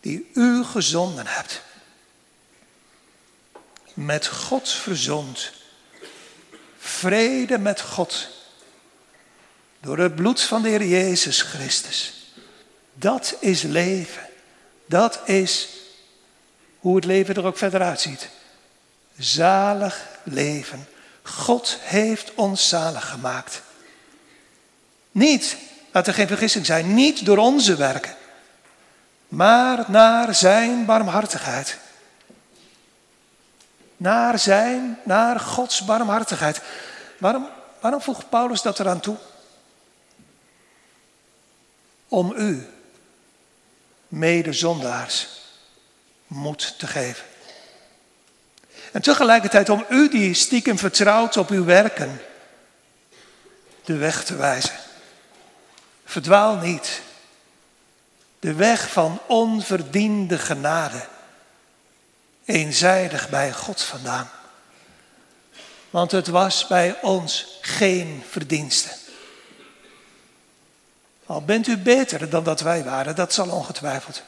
die 0.00 0.30
u 0.34 0.64
gezonden 0.64 1.26
hebt. 1.26 1.62
Met 3.94 4.26
God 4.26 4.68
verzond. 4.68 5.52
Vrede 6.78 7.58
met 7.58 7.80
God. 7.80 8.28
Door 9.80 9.98
het 9.98 10.14
bloed 10.14 10.42
van 10.42 10.62
de 10.62 10.68
Heer 10.68 10.84
Jezus 10.84 11.42
Christus. 11.42 12.12
Dat 12.94 13.36
is 13.40 13.62
leven. 13.62 14.28
Dat 14.86 15.20
is 15.24 15.68
hoe 16.84 16.96
het 16.96 17.04
leven 17.04 17.34
er 17.34 17.44
ook 17.44 17.58
verder 17.58 17.82
uitziet. 17.82 18.28
Zalig 19.18 20.06
leven. 20.22 20.88
God 21.22 21.78
heeft 21.80 22.34
ons 22.34 22.68
zalig 22.68 23.08
gemaakt. 23.08 23.62
Niet, 25.10 25.56
laat 25.92 26.06
er 26.06 26.14
geen 26.14 26.26
vergissing 26.26 26.66
zijn, 26.66 26.94
niet 26.94 27.24
door 27.24 27.38
onze 27.38 27.76
werken, 27.76 28.14
maar 29.28 29.84
naar 29.88 30.34
zijn 30.34 30.84
barmhartigheid. 30.84 31.78
Naar 33.96 34.38
zijn, 34.38 34.98
naar 35.04 35.40
Gods 35.40 35.84
barmhartigheid. 35.84 36.60
Waarom, 37.18 37.48
waarom 37.80 38.00
voegt 38.00 38.28
Paulus 38.28 38.62
dat 38.62 38.80
eraan 38.80 39.00
toe? 39.00 39.16
Om 42.08 42.32
u, 42.36 42.68
medezondaars, 44.08 45.42
moed 46.26 46.78
te 46.78 46.86
geven. 46.86 47.24
En 48.92 49.02
tegelijkertijd 49.02 49.68
om 49.68 49.84
u 49.88 50.08
die 50.08 50.34
stiekem 50.34 50.78
vertrouwt 50.78 51.36
op 51.36 51.48
uw 51.48 51.64
werken, 51.64 52.20
de 53.84 53.96
weg 53.96 54.24
te 54.24 54.36
wijzen. 54.36 54.74
Verdwaal 56.04 56.56
niet. 56.56 57.02
De 58.40 58.54
weg 58.54 58.90
van 58.90 59.20
onverdiende 59.26 60.38
genade. 60.38 61.06
Eenzijdig 62.44 63.28
bij 63.28 63.52
God 63.52 63.82
vandaan. 63.82 64.30
Want 65.90 66.10
het 66.10 66.26
was 66.26 66.66
bij 66.66 67.00
ons 67.02 67.58
geen 67.60 68.22
verdienste. 68.28 68.88
Al 71.26 71.42
bent 71.42 71.66
u 71.66 71.76
beter 71.76 72.30
dan 72.30 72.44
dat 72.44 72.60
wij 72.60 72.84
waren, 72.84 73.14
dat 73.14 73.32
zal 73.32 73.48
ongetwijfeld. 73.48 74.22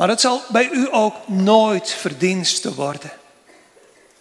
Maar 0.00 0.08
het 0.08 0.20
zal 0.20 0.42
bij 0.48 0.68
u 0.70 0.88
ook 0.90 1.28
nooit 1.28 1.90
verdienste 1.90 2.74
worden. 2.74 3.10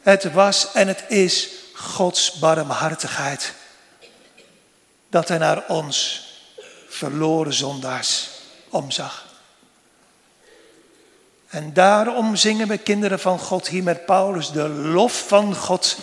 Het 0.01 0.31
was 0.31 0.71
en 0.71 0.87
het 0.87 1.03
is 1.07 1.49
Gods 1.73 2.33
barmhartigheid. 2.33 3.53
Dat 5.09 5.27
hij 5.27 5.37
naar 5.37 5.63
ons 5.67 6.27
verloren 6.87 7.53
zondaars 7.53 8.29
omzag. 8.69 9.25
En 11.47 11.73
daarom 11.73 12.35
zingen 12.35 12.67
we 12.67 12.77
kinderen 12.77 13.19
van 13.19 13.39
God 13.39 13.67
hier 13.67 13.83
met 13.83 14.05
Paulus 14.05 14.51
de 14.51 14.69
lof 14.69 15.27
van 15.27 15.55
God. 15.55 15.97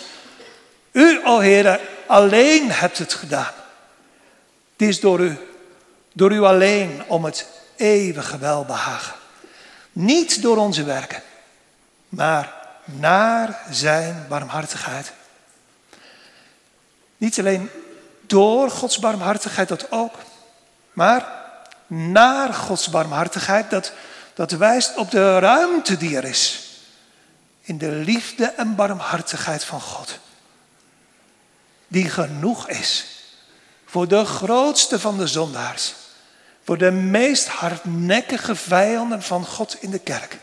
U, 0.91 1.21
o 1.25 1.39
Heer, 1.39 1.79
alleen 2.07 2.71
hebt 2.71 2.97
het 2.97 3.13
gedaan. 3.13 3.53
Het 4.77 4.87
is 4.87 4.99
door 4.99 5.19
u, 5.19 5.37
door 6.13 6.31
u 6.31 6.41
alleen 6.41 7.03
om 7.07 7.25
het 7.25 7.47
eeuwige 7.75 8.37
welbehagen. 8.37 9.25
Niet 9.99 10.41
door 10.41 10.57
onze 10.57 10.83
werken, 10.83 11.23
maar 12.09 12.53
naar 12.85 13.61
zijn 13.71 14.25
barmhartigheid. 14.29 15.11
Niet 17.17 17.39
alleen 17.39 17.69
door 18.21 18.71
Gods 18.71 18.99
barmhartigheid, 18.99 19.67
dat 19.67 19.91
ook, 19.91 20.15
maar 20.93 21.27
naar 21.87 22.53
Gods 22.53 22.89
barmhartigheid, 22.89 23.69
dat, 23.69 23.91
Dat 24.33 24.51
wijst 24.51 24.95
op 24.95 25.11
de 25.11 25.39
ruimte 25.39 25.97
die 25.97 26.17
er 26.17 26.23
is. 26.23 26.69
In 27.61 27.77
de 27.77 27.91
liefde 27.91 28.45
en 28.45 28.75
barmhartigheid 28.75 29.63
van 29.63 29.81
God. 29.81 30.19
Die 31.87 32.09
genoeg 32.09 32.69
is 32.69 33.05
voor 33.85 34.07
de 34.07 34.25
grootste 34.25 34.99
van 34.99 35.17
de 35.17 35.27
zondaars. 35.27 35.93
Voor 36.67 36.77
de 36.77 36.91
meest 36.91 37.47
hardnekkige 37.47 38.55
vijanden 38.55 39.23
van 39.23 39.45
God 39.45 39.77
in 39.81 39.89
de 39.89 39.99
kerk. 39.99 40.37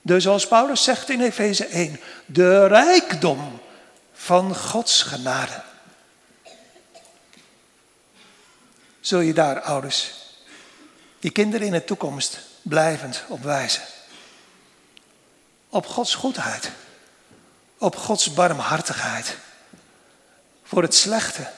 Dus 0.00 0.22
zoals 0.22 0.48
Paulus 0.48 0.84
zegt 0.84 1.10
in 1.10 1.20
Efeze 1.20 1.66
1, 1.66 2.00
de 2.26 2.66
rijkdom 2.66 3.60
van 4.12 4.56
Gods 4.56 5.02
genade. 5.02 5.62
Zul 9.00 9.20
je 9.20 9.32
daar, 9.32 9.60
ouders, 9.60 10.12
je 11.18 11.30
kinderen 11.30 11.66
in 11.66 11.72
de 11.72 11.84
toekomst 11.84 12.38
blijvend 12.62 13.24
op 13.28 13.42
wijzen? 13.42 13.82
Op 15.68 15.86
Gods 15.86 16.14
goedheid, 16.14 16.70
op 17.78 17.96
Gods 17.96 18.32
barmhartigheid, 18.32 19.36
voor 20.62 20.82
het 20.82 20.94
slechte, 20.94 21.50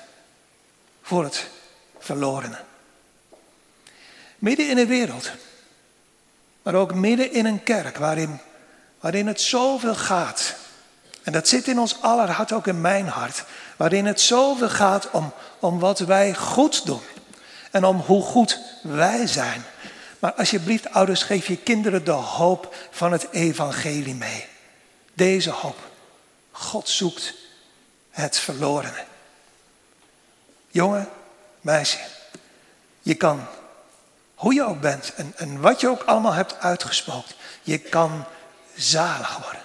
voor 1.03 1.25
het 1.25 1.47
verlorene. 1.99 2.73
Midden 4.45 4.69
in 4.69 4.79
een 4.79 4.87
wereld, 4.87 5.31
maar 6.63 6.75
ook 6.75 6.95
midden 6.95 7.33
in 7.33 7.47
een 7.47 7.63
kerk 7.63 7.97
waarin, 7.97 8.39
waarin 9.01 9.27
het 9.27 9.41
zoveel 9.41 9.95
gaat. 9.95 10.55
En 11.23 11.33
dat 11.33 11.49
zit 11.49 11.69
in 11.69 11.79
ons 11.79 12.03
aller 12.03 12.31
hart, 12.31 12.53
ook 12.53 12.67
in 12.67 12.81
mijn 12.81 13.09
hart. 13.09 13.45
Waarin 13.77 14.07
het 14.07 14.21
zoveel 14.21 14.69
gaat 14.69 15.11
om, 15.11 15.33
om 15.59 15.79
wat 15.79 15.99
wij 15.99 16.35
goed 16.35 16.87
doen. 16.87 17.01
En 17.71 17.85
om 17.85 17.97
hoe 17.97 18.23
goed 18.23 18.61
wij 18.83 19.27
zijn. 19.27 19.63
Maar 20.19 20.33
alsjeblieft, 20.33 20.91
ouders, 20.91 21.23
geef 21.23 21.47
je 21.47 21.57
kinderen 21.57 22.05
de 22.05 22.11
hoop 22.11 22.75
van 22.91 23.13
het 23.13 23.29
evangelie 23.31 24.15
mee. 24.15 24.47
Deze 25.15 25.51
hoop. 25.51 25.79
God 26.51 26.89
zoekt 26.89 27.35
het 28.11 28.39
verlorene. 28.39 29.05
Jongen, 30.71 31.09
meisje, 31.61 31.99
je 33.03 33.15
kan, 33.15 33.47
hoe 34.45 34.55
je 34.55 34.65
ook 34.65 34.81
bent 34.81 35.15
en, 35.15 35.33
en 35.37 35.61
wat 35.61 35.81
je 35.81 35.89
ook 35.89 36.03
allemaal 36.03 36.33
hebt 36.33 36.59
uitgespookt, 36.59 37.35
je 37.63 37.79
kan 37.79 38.25
zalig 38.75 39.39
worden. 39.43 39.63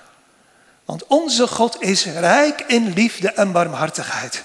Want 0.85 1.07
onze 1.07 1.47
God 1.47 1.81
is 1.81 2.05
rijk 2.05 2.61
in 2.61 2.93
liefde 2.93 3.31
en 3.31 3.51
barmhartigheid. 3.51 4.43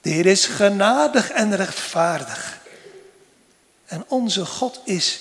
De 0.00 0.10
Heer 0.10 0.26
is 0.26 0.46
genadig 0.46 1.30
en 1.30 1.56
rechtvaardig. 1.56 2.58
En 3.86 4.04
onze 4.08 4.46
God 4.46 4.80
is 4.84 5.20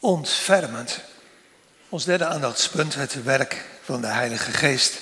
ontfermend. 0.00 1.00
Ons 1.88 2.04
derde 2.04 2.26
aandachtspunt, 2.26 2.94
het 2.94 3.22
werk 3.22 3.64
van 3.84 4.00
de 4.00 4.06
Heilige 4.06 4.52
Geest. 4.52 4.98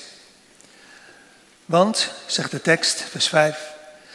Want, 1.65 2.11
zegt 2.27 2.51
de 2.51 2.61
tekst, 2.61 3.01
vers 3.11 3.29
5, 3.29 3.72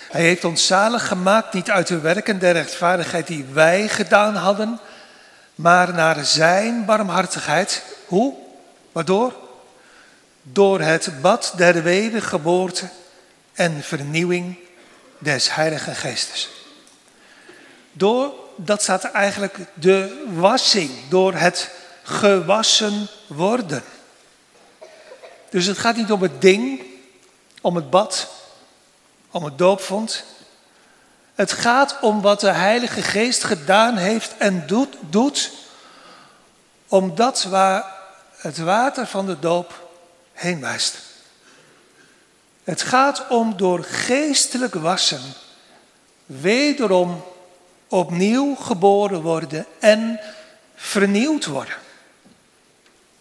Hij 0.10 0.22
heeft 0.22 0.43
ons 0.43 0.67
zalig 0.67 1.08
gemaakt 1.08 1.54
niet 1.54 1.70
uit 1.70 1.88
de 1.88 2.00
werken 2.00 2.39
der 2.39 2.54
rechtvaardigheid 2.54 3.28
die 3.28 3.46
wij 3.54 3.88
gedaan 3.88 4.36
hadden, 4.36 4.80
maar 5.56 5.93
naar 5.93 6.26
Zijn 6.26 6.86
barmhartigheid. 6.86 7.84
Hoe? 8.06 8.34
Waardoor? 8.91 9.34
Door 10.41 10.82
het 10.82 11.22
bad 11.22 11.54
der 11.56 11.84
wedergeboorte 11.84 12.89
en 13.54 13.84
vernieuwing 13.84 14.58
des 15.17 15.56
Heilige 15.56 15.96
Geestes. 15.96 16.50
Door, 17.91 18.34
dat 18.56 18.82
staat 18.82 19.04
eigenlijk, 19.04 19.58
de 19.74 20.26
wassing, 20.34 20.91
door 21.10 21.34
het 21.34 21.70
gewassen 22.04 23.08
worden. 23.28 23.84
Dus 25.50 25.65
het 25.65 25.78
gaat 25.78 25.96
niet 25.96 26.12
om 26.12 26.22
het 26.22 26.41
ding, 26.41 26.82
om 27.62 27.76
het 27.76 27.89
bad, 27.89 28.37
om 29.38 29.43
het 29.43 29.58
doopvond. 29.58 30.23
Het 31.36 31.52
gaat 31.52 31.97
om 32.02 32.21
wat 32.21 32.39
de 32.39 32.52
Heilige 32.52 33.02
Geest 33.02 33.43
gedaan 33.43 33.97
heeft 33.97 34.38
en 34.38 34.67
doet, 34.67 34.95
doet 35.10 35.52
om 36.88 37.15
dat 37.15 37.43
waar 37.43 37.95
het 38.38 38.58
water 38.58 39.08
van 39.08 39.26
de 39.26 39.39
doop 39.39 39.89
heen 40.34 40.62
wijst. 40.62 40.97
Het 42.63 42.82
gaat 42.82 43.28
om 43.30 43.58
door 43.58 43.84
geestelijk 43.84 44.73
wassen 44.73 45.21
wederom 46.26 47.23
opnieuw 47.88 48.56
geboren 48.56 49.21
worden 49.21 49.65
en 49.80 50.19
vernieuwd 50.76 51.45
worden. 51.45 51.76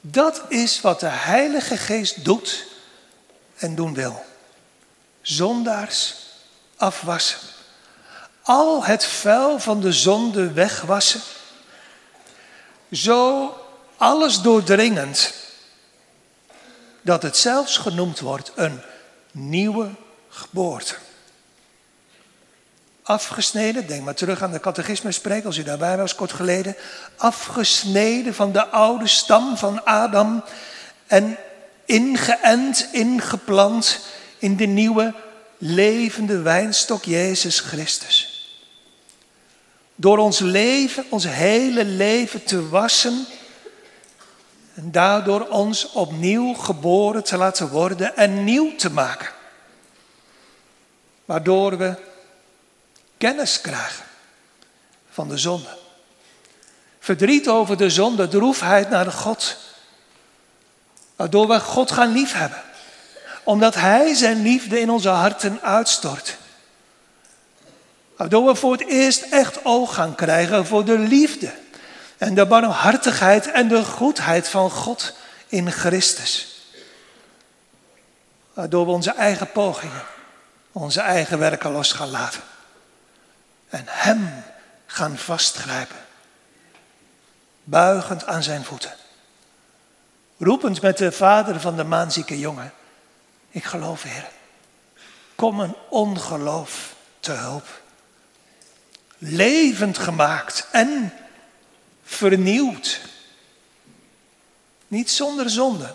Dat 0.00 0.42
is 0.48 0.81
wat 0.81 1.00
de 1.00 1.09
Heilige 1.09 1.76
Geest 1.76 2.24
doet 2.24 2.66
en 3.57 3.74
doen 3.74 3.94
wil. 3.94 4.26
Zondaars 5.27 6.15
afwassen. 6.77 7.39
Al 8.43 8.85
het 8.85 9.05
vuil 9.05 9.59
van 9.59 9.81
de 9.81 9.93
zonde 9.93 10.53
wegwassen. 10.53 11.21
Zo 12.93 13.51
alles 13.97 14.41
doordringend 14.41 15.35
dat 17.03 17.23
het 17.23 17.37
zelfs 17.37 17.77
genoemd 17.77 18.21
wordt 18.21 18.53
een 18.55 18.81
nieuwe 19.31 19.91
geboorte. 20.29 20.95
Afgesneden, 23.03 23.87
denk 23.87 24.05
maar 24.05 24.15
terug 24.15 24.43
aan 24.43 24.53
de 24.53 24.61
catechisme 24.61 25.43
als 25.45 25.57
u 25.57 25.62
daarbij 25.62 25.97
was 25.97 26.15
kort 26.15 26.33
geleden. 26.33 26.77
Afgesneden 27.17 28.35
van 28.35 28.53
de 28.53 28.67
oude 28.67 29.07
stam 29.07 29.57
van 29.57 29.85
Adam 29.85 30.45
en 31.07 31.37
ingeënt, 31.85 32.89
ingeplant 32.93 34.01
in 34.38 34.57
de 34.57 34.66
nieuwe 34.66 35.14
levende 35.59 36.38
wijnstok 36.38 37.05
Jezus 37.05 37.61
Christus. 37.61 38.35
Door 39.94 40.18
ons 40.18 40.38
leven, 40.38 41.05
ons 41.09 41.25
hele 41.25 41.85
leven 41.85 42.44
te 42.44 42.68
wassen 42.68 43.27
en 44.75 44.90
daardoor 44.92 45.49
ons 45.49 45.90
opnieuw 45.90 46.55
geboren 46.55 47.25
te 47.25 47.37
laten 47.37 47.68
worden 47.68 48.16
en 48.16 48.44
nieuw 48.44 48.77
te 48.77 48.90
maken. 48.90 49.29
Waardoor 51.25 51.79
we 51.79 51.94
kennis 53.16 53.61
krijgen 53.61 54.05
van 55.11 55.29
de 55.29 55.38
zonde. 55.38 55.77
Verdriet 56.99 57.49
over 57.49 57.77
de 57.77 57.90
zonde, 57.90 58.29
droefheid 58.29 58.90
naar 58.90 59.05
de 59.05 59.12
God. 59.12 59.57
Waardoor 61.16 61.49
we 61.49 61.61
God 61.61 61.90
gaan 61.90 62.12
liefhebben. 62.12 62.62
Omdat 63.47 63.75
Hij 63.75 64.15
zijn 64.15 64.43
liefde 64.43 64.81
in 64.81 64.91
onze 64.91 65.09
harten 65.09 65.63
uitstort. 65.63 66.37
Waardoor 68.17 68.47
we 68.47 68.55
voor 68.55 68.73
het 68.73 68.87
eerst 68.87 69.23
echt 69.23 69.65
oog 69.65 69.95
gaan 69.95 70.15
krijgen 70.15 70.67
voor 70.67 70.85
de 70.85 70.99
liefde 70.99 71.53
en 72.19 72.35
de 72.35 72.47
barmhartigheid 72.47 73.51
en 73.51 73.69
de 73.69 73.85
goedheid 73.85 74.49
van 74.49 74.71
God 74.71 75.15
in 75.47 75.71
Christus. 75.71 76.63
Waardoor 78.53 78.87
we 78.87 78.93
onze 78.93 79.11
eigen 79.11 79.53
pogingen, 79.53 80.03
onze 80.73 81.01
eigen 81.01 81.39
werken 81.39 81.73
los 81.73 81.93
gaan 81.93 82.11
laten. 82.11 82.41
En 83.69 83.85
Hem 83.87 84.43
gaan 84.87 85.19
vastgrijpen. 85.19 86.05
Buigend 87.65 88.27
aan 88.27 88.43
zijn 88.43 88.65
voeten. 88.65 88.95
Roepend 90.39 90.83
met 90.83 90.99
de 90.99 91.13
vader 91.13 91.61
van 91.61 91.77
de 91.77 91.85
maanzieke 91.85 92.39
jongen. 92.39 92.73
Ik 93.57 93.64
geloof, 93.64 94.03
Heer. 94.03 94.29
Kom 95.35 95.61
een 95.61 95.75
ongeloof 95.88 96.95
te 97.21 97.33
hulp. 97.33 97.83
Levend 99.19 99.99
gemaakt 99.99 100.69
en 100.73 101.12
vernieuwd. 102.05 103.01
Niet 104.88 105.11
zonder 105.11 105.51
zonde, 105.51 105.95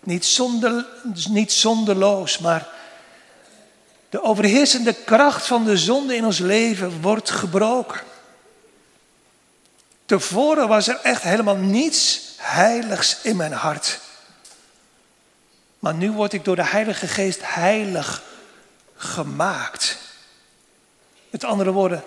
niet, 0.00 0.24
zonder, 0.24 0.86
niet 1.28 1.52
zonderloos, 1.52 2.38
maar 2.38 2.68
de 4.08 4.22
overheersende 4.22 4.92
kracht 4.92 5.46
van 5.46 5.64
de 5.64 5.76
zonde 5.76 6.16
in 6.16 6.24
ons 6.24 6.38
leven 6.38 7.00
wordt 7.00 7.30
gebroken. 7.30 8.00
Tevoren 10.06 10.68
was 10.68 10.88
er 10.88 11.00
echt 11.02 11.22
helemaal 11.22 11.56
niets 11.56 12.20
heiligs 12.36 13.18
in 13.22 13.36
mijn 13.36 13.52
hart. 13.52 14.00
Maar 15.78 15.94
nu 15.94 16.12
word 16.12 16.32
ik 16.32 16.44
door 16.44 16.56
de 16.56 16.66
Heilige 16.66 17.06
Geest 17.06 17.40
heilig 17.42 18.22
gemaakt. 18.96 19.98
Met 21.30 21.44
andere 21.44 21.72
woorden, 21.72 22.04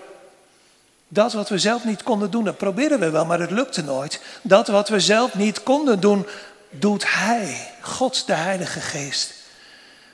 dat 1.08 1.32
wat 1.32 1.48
we 1.48 1.58
zelf 1.58 1.84
niet 1.84 2.02
konden 2.02 2.30
doen, 2.30 2.44
dat 2.44 2.56
proberen 2.56 3.00
we 3.00 3.10
wel, 3.10 3.24
maar 3.24 3.40
het 3.40 3.50
lukte 3.50 3.82
nooit. 3.82 4.20
Dat 4.42 4.68
wat 4.68 4.88
we 4.88 5.00
zelf 5.00 5.34
niet 5.34 5.62
konden 5.62 6.00
doen, 6.00 6.26
doet 6.70 7.12
Hij, 7.14 7.70
God 7.80 8.26
de 8.26 8.34
Heilige 8.34 8.80
Geest. 8.80 9.32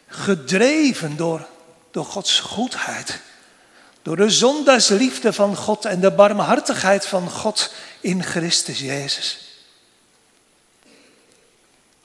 Gedreven 0.06 1.16
door, 1.16 1.46
door 1.90 2.04
Gods 2.04 2.40
goedheid, 2.40 3.20
Door 4.02 4.16
de 4.16 4.30
zondagsliefde 4.30 5.32
van 5.32 5.56
God 5.56 5.84
en 5.84 6.00
de 6.00 6.10
barmhartigheid 6.10 7.06
van 7.06 7.30
God 7.30 7.72
in 8.00 8.22
Christus 8.22 8.78
Jezus. 8.78 9.47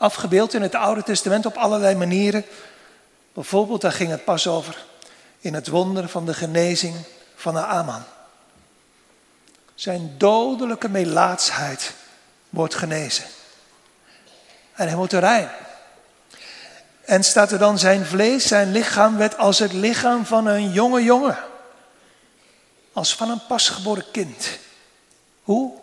Afgebeeld 0.04 0.54
in 0.54 0.62
het 0.62 0.76
Oude 0.76 1.04
Testament 1.04 1.46
op 1.46 1.56
allerlei 1.56 1.96
manieren. 1.96 2.46
Bijvoorbeeld, 3.34 3.82
daar 3.82 3.92
ging 3.92 4.10
het 4.12 4.24
pas 4.24 4.48
over 4.48 4.86
in 5.39 5.54
het 5.54 5.68
wonder 5.68 6.10
van 6.10 6.26
de 6.26 6.34
genezing 6.34 6.96
van 7.36 7.54
Naaman. 7.54 8.04
Zijn 9.76 10.16
dodelijke 10.18 10.89
melaatsheid 10.89 11.94
wordt 12.50 12.76
genezen. 12.76 13.24
En 14.74 14.88
hij 14.88 14.96
wordt 14.96 15.13
rein. 15.13 15.50
En 17.06 17.24
staat 17.24 17.52
er 17.52 17.60
dan 17.60 17.80
zijn 17.80 18.06
vlees, 18.06 18.48
zijn 18.48 18.72
lichaam 18.72 19.18
werd 19.18 19.38
als 19.38 19.60
het 19.60 19.74
lichaam 19.74 20.26
van 20.26 20.46
een 20.46 20.72
jonge 20.72 21.04
jongen. 21.04 21.38
Als 22.94 23.16
van 23.16 23.30
een 23.30 23.46
pasgeboren 23.48 24.06
kind. 24.12 24.50
Hoe? 25.44 25.83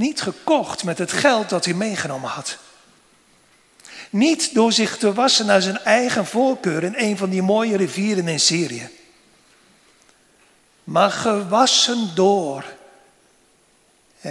Niet 0.00 0.20
gekocht 0.20 0.84
met 0.84 0.98
het 0.98 1.12
geld 1.12 1.48
dat 1.48 1.64
hij 1.64 1.74
meegenomen 1.74 2.30
had. 2.30 2.58
Niet 4.10 4.54
door 4.54 4.72
zich 4.72 4.98
te 4.98 5.12
wassen 5.12 5.46
naar 5.46 5.62
zijn 5.62 5.78
eigen 5.78 6.26
voorkeur 6.26 6.82
in 6.82 6.94
een 6.96 7.16
van 7.16 7.30
die 7.30 7.42
mooie 7.42 7.76
rivieren 7.76 8.28
in 8.28 8.40
Syrië. 8.40 8.90
Maar 10.84 11.10
gewassen 11.10 12.14
door. 12.14 12.64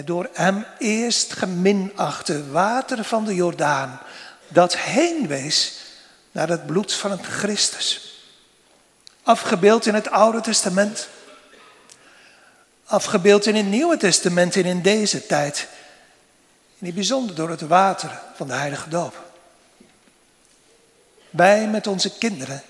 Door 0.05 0.29
hem 0.33 0.65
eerst 0.79 1.33
geminachte 1.33 2.49
water 2.49 3.03
van 3.03 3.25
de 3.25 3.35
Jordaan. 3.35 3.99
Dat 4.47 4.77
heen 4.77 5.27
wees 5.27 5.79
naar 6.31 6.49
het 6.49 6.65
bloed 6.65 6.93
van 6.93 7.11
het 7.11 7.25
Christus. 7.25 8.21
Afgebeeld 9.23 9.85
in 9.85 9.93
het 9.93 10.11
Oude 10.11 10.41
Testament. 10.41 11.07
Afgebeeld 12.89 13.45
in 13.45 13.55
het 13.55 13.65
Nieuwe 13.65 13.97
Testament 13.97 14.55
en 14.55 14.65
in 14.65 14.81
deze 14.81 15.25
tijd. 15.25 15.67
In 16.79 16.85
het 16.85 16.95
bijzonder 16.95 17.35
door 17.35 17.49
het 17.49 17.61
water 17.61 18.21
van 18.35 18.47
de 18.47 18.53
Heilige 18.53 18.89
Doop. 18.89 19.31
Wij 21.29 21.67
met 21.67 21.87
onze 21.87 22.17
kinderen 22.17 22.63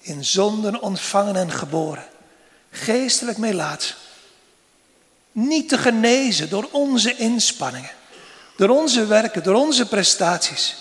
in 0.00 0.24
zonden 0.24 0.80
ontvangen 0.80 1.36
en 1.36 1.50
geboren. 1.52 2.04
Geestelijk 2.70 3.38
meelaat. 3.38 3.94
Niet 5.32 5.68
te 5.68 5.78
genezen 5.78 6.48
door 6.48 6.68
onze 6.72 7.16
inspanningen. 7.16 7.90
Door 8.56 8.68
onze 8.68 9.06
werken, 9.06 9.42
door 9.42 9.54
onze 9.54 9.88
prestaties. 9.88 10.76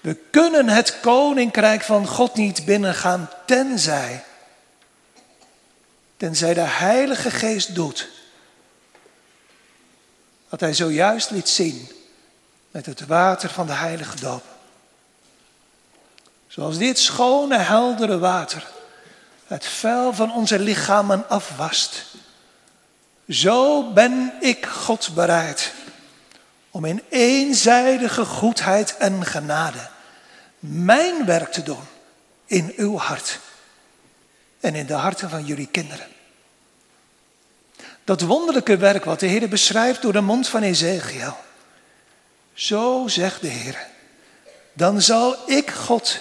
We 0.00 0.14
kunnen 0.30 0.68
het 0.68 1.00
koninkrijk 1.00 1.82
van 1.82 2.06
God 2.06 2.34
niet 2.34 2.64
binnengaan 2.64 3.30
tenzij, 3.46 4.24
tenzij 6.24 6.54
de 6.54 6.60
Heilige 6.60 7.30
Geest 7.30 7.74
doet 7.74 8.08
wat 10.48 10.60
hij 10.60 10.74
zojuist 10.74 11.30
liet 11.30 11.48
zien 11.48 11.88
met 12.70 12.86
het 12.86 13.06
water 13.06 13.50
van 13.50 13.66
de 13.66 13.72
Heilige 13.72 14.20
Doop. 14.20 14.44
Zoals 16.48 16.78
dit 16.78 16.98
schone, 16.98 17.58
heldere 17.58 18.18
water 18.18 18.66
het 19.46 19.66
vuil 19.66 20.12
van 20.12 20.32
onze 20.32 20.58
lichamen 20.58 21.28
afwast. 21.28 22.04
Zo 23.28 23.92
ben 23.92 24.32
ik 24.40 24.66
God 24.66 25.10
bereid 25.14 25.72
om 26.70 26.84
in 26.84 27.02
eenzijdige 27.08 28.24
goedheid 28.24 28.96
en 28.96 29.26
genade 29.26 29.88
mijn 30.58 31.26
werk 31.26 31.52
te 31.52 31.62
doen 31.62 31.84
in 32.46 32.72
uw 32.76 32.96
hart 32.96 33.38
en 34.60 34.74
in 34.74 34.86
de 34.86 34.94
harten 34.94 35.30
van 35.30 35.44
jullie 35.44 35.68
kinderen. 35.68 36.12
Dat 38.04 38.20
wonderlijke 38.20 38.76
werk 38.76 39.04
wat 39.04 39.20
de 39.20 39.26
Heer 39.26 39.48
beschrijft 39.48 40.02
door 40.02 40.12
de 40.12 40.20
mond 40.20 40.48
van 40.48 40.62
Ezekiel. 40.62 41.36
Zo 42.54 43.04
zegt 43.06 43.40
de 43.40 43.48
Heer, 43.48 43.86
dan 44.72 45.02
zal 45.02 45.36
ik 45.46 45.70
God 45.70 46.20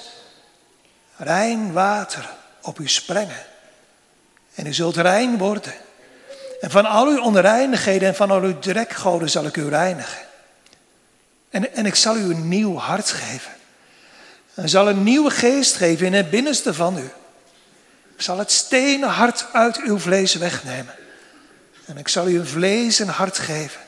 rein 1.15 1.71
water 1.71 2.29
op 2.61 2.79
u 2.79 2.87
sprengen. 2.87 3.45
En 4.55 4.65
u 4.65 4.73
zult 4.73 4.97
rein 4.97 5.37
worden. 5.37 5.73
En 6.61 6.71
van 6.71 6.85
al 6.85 7.07
uw 7.07 7.21
onreinigheden 7.21 8.07
en 8.07 8.15
van 8.15 8.31
al 8.31 8.41
uw 8.41 8.59
drekgoden 8.59 9.29
zal 9.29 9.45
ik 9.45 9.57
u 9.57 9.69
reinigen. 9.69 10.21
En, 11.49 11.73
en 11.73 11.85
ik 11.85 11.95
zal 11.95 12.17
u 12.17 12.23
een 12.23 12.47
nieuw 12.47 12.77
hart 12.77 13.09
geven. 13.09 13.51
En 14.53 14.69
zal 14.69 14.89
een 14.89 15.03
nieuwe 15.03 15.29
geest 15.29 15.75
geven 15.75 16.05
in 16.05 16.13
het 16.13 16.29
binnenste 16.29 16.73
van 16.73 16.97
u. 16.97 17.09
Ik 18.15 18.21
zal 18.21 18.37
het 18.37 18.51
stenen 18.51 19.09
hart 19.09 19.45
uit 19.51 19.77
uw 19.77 19.99
vlees 19.99 20.33
wegnemen. 20.33 20.95
En 21.85 21.97
ik 21.97 22.07
zal 22.07 22.27
u 22.27 22.39
een 22.39 22.47
vlees 22.47 22.99
en 22.99 23.07
hart 23.07 23.37
geven. 23.37 23.81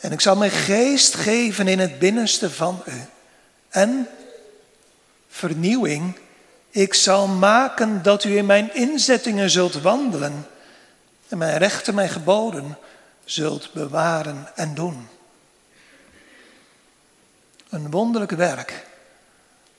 En 0.00 0.12
ik 0.12 0.20
zal 0.20 0.36
mijn 0.36 0.50
geest 0.50 1.14
geven 1.14 1.68
in 1.68 1.78
het 1.78 1.98
binnenste 1.98 2.50
van 2.50 2.82
u. 2.86 2.92
En 3.68 4.08
vernieuwing. 5.28 6.18
Ik 6.70 6.94
zal 6.94 7.26
maken 7.28 8.02
dat 8.02 8.24
u 8.24 8.36
in 8.36 8.46
mijn 8.46 8.74
inzettingen 8.74 9.50
zult 9.50 9.80
wandelen. 9.80 10.46
En 11.28 11.38
mijn 11.38 11.58
rechten, 11.58 11.94
mijn 11.94 12.08
geboden 12.08 12.78
zult 13.24 13.72
bewaren 13.72 14.48
en 14.54 14.74
doen. 14.74 15.08
Een 17.68 17.90
wonderlijk 17.90 18.32
werk 18.32 18.84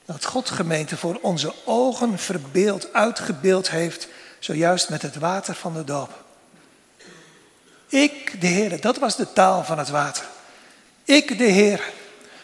dat 0.04 0.24
God 0.24 0.50
gemeente 0.50 0.96
voor 0.96 1.18
onze 1.22 1.54
ogen 1.64 2.18
verbeeld, 2.18 2.92
uitgebeeld 2.92 3.70
heeft, 3.70 4.08
zojuist 4.38 4.88
met 4.88 5.02
het 5.02 5.16
water 5.16 5.54
van 5.54 5.74
de 5.74 5.84
doop. 5.84 6.23
Ik, 7.94 8.40
de 8.40 8.46
Heer, 8.46 8.80
dat 8.80 8.98
was 8.98 9.16
de 9.16 9.32
taal 9.32 9.64
van 9.64 9.78
het 9.78 9.88
water. 9.88 10.24
Ik, 11.04 11.38
de 11.38 11.44
Heer, 11.44 11.80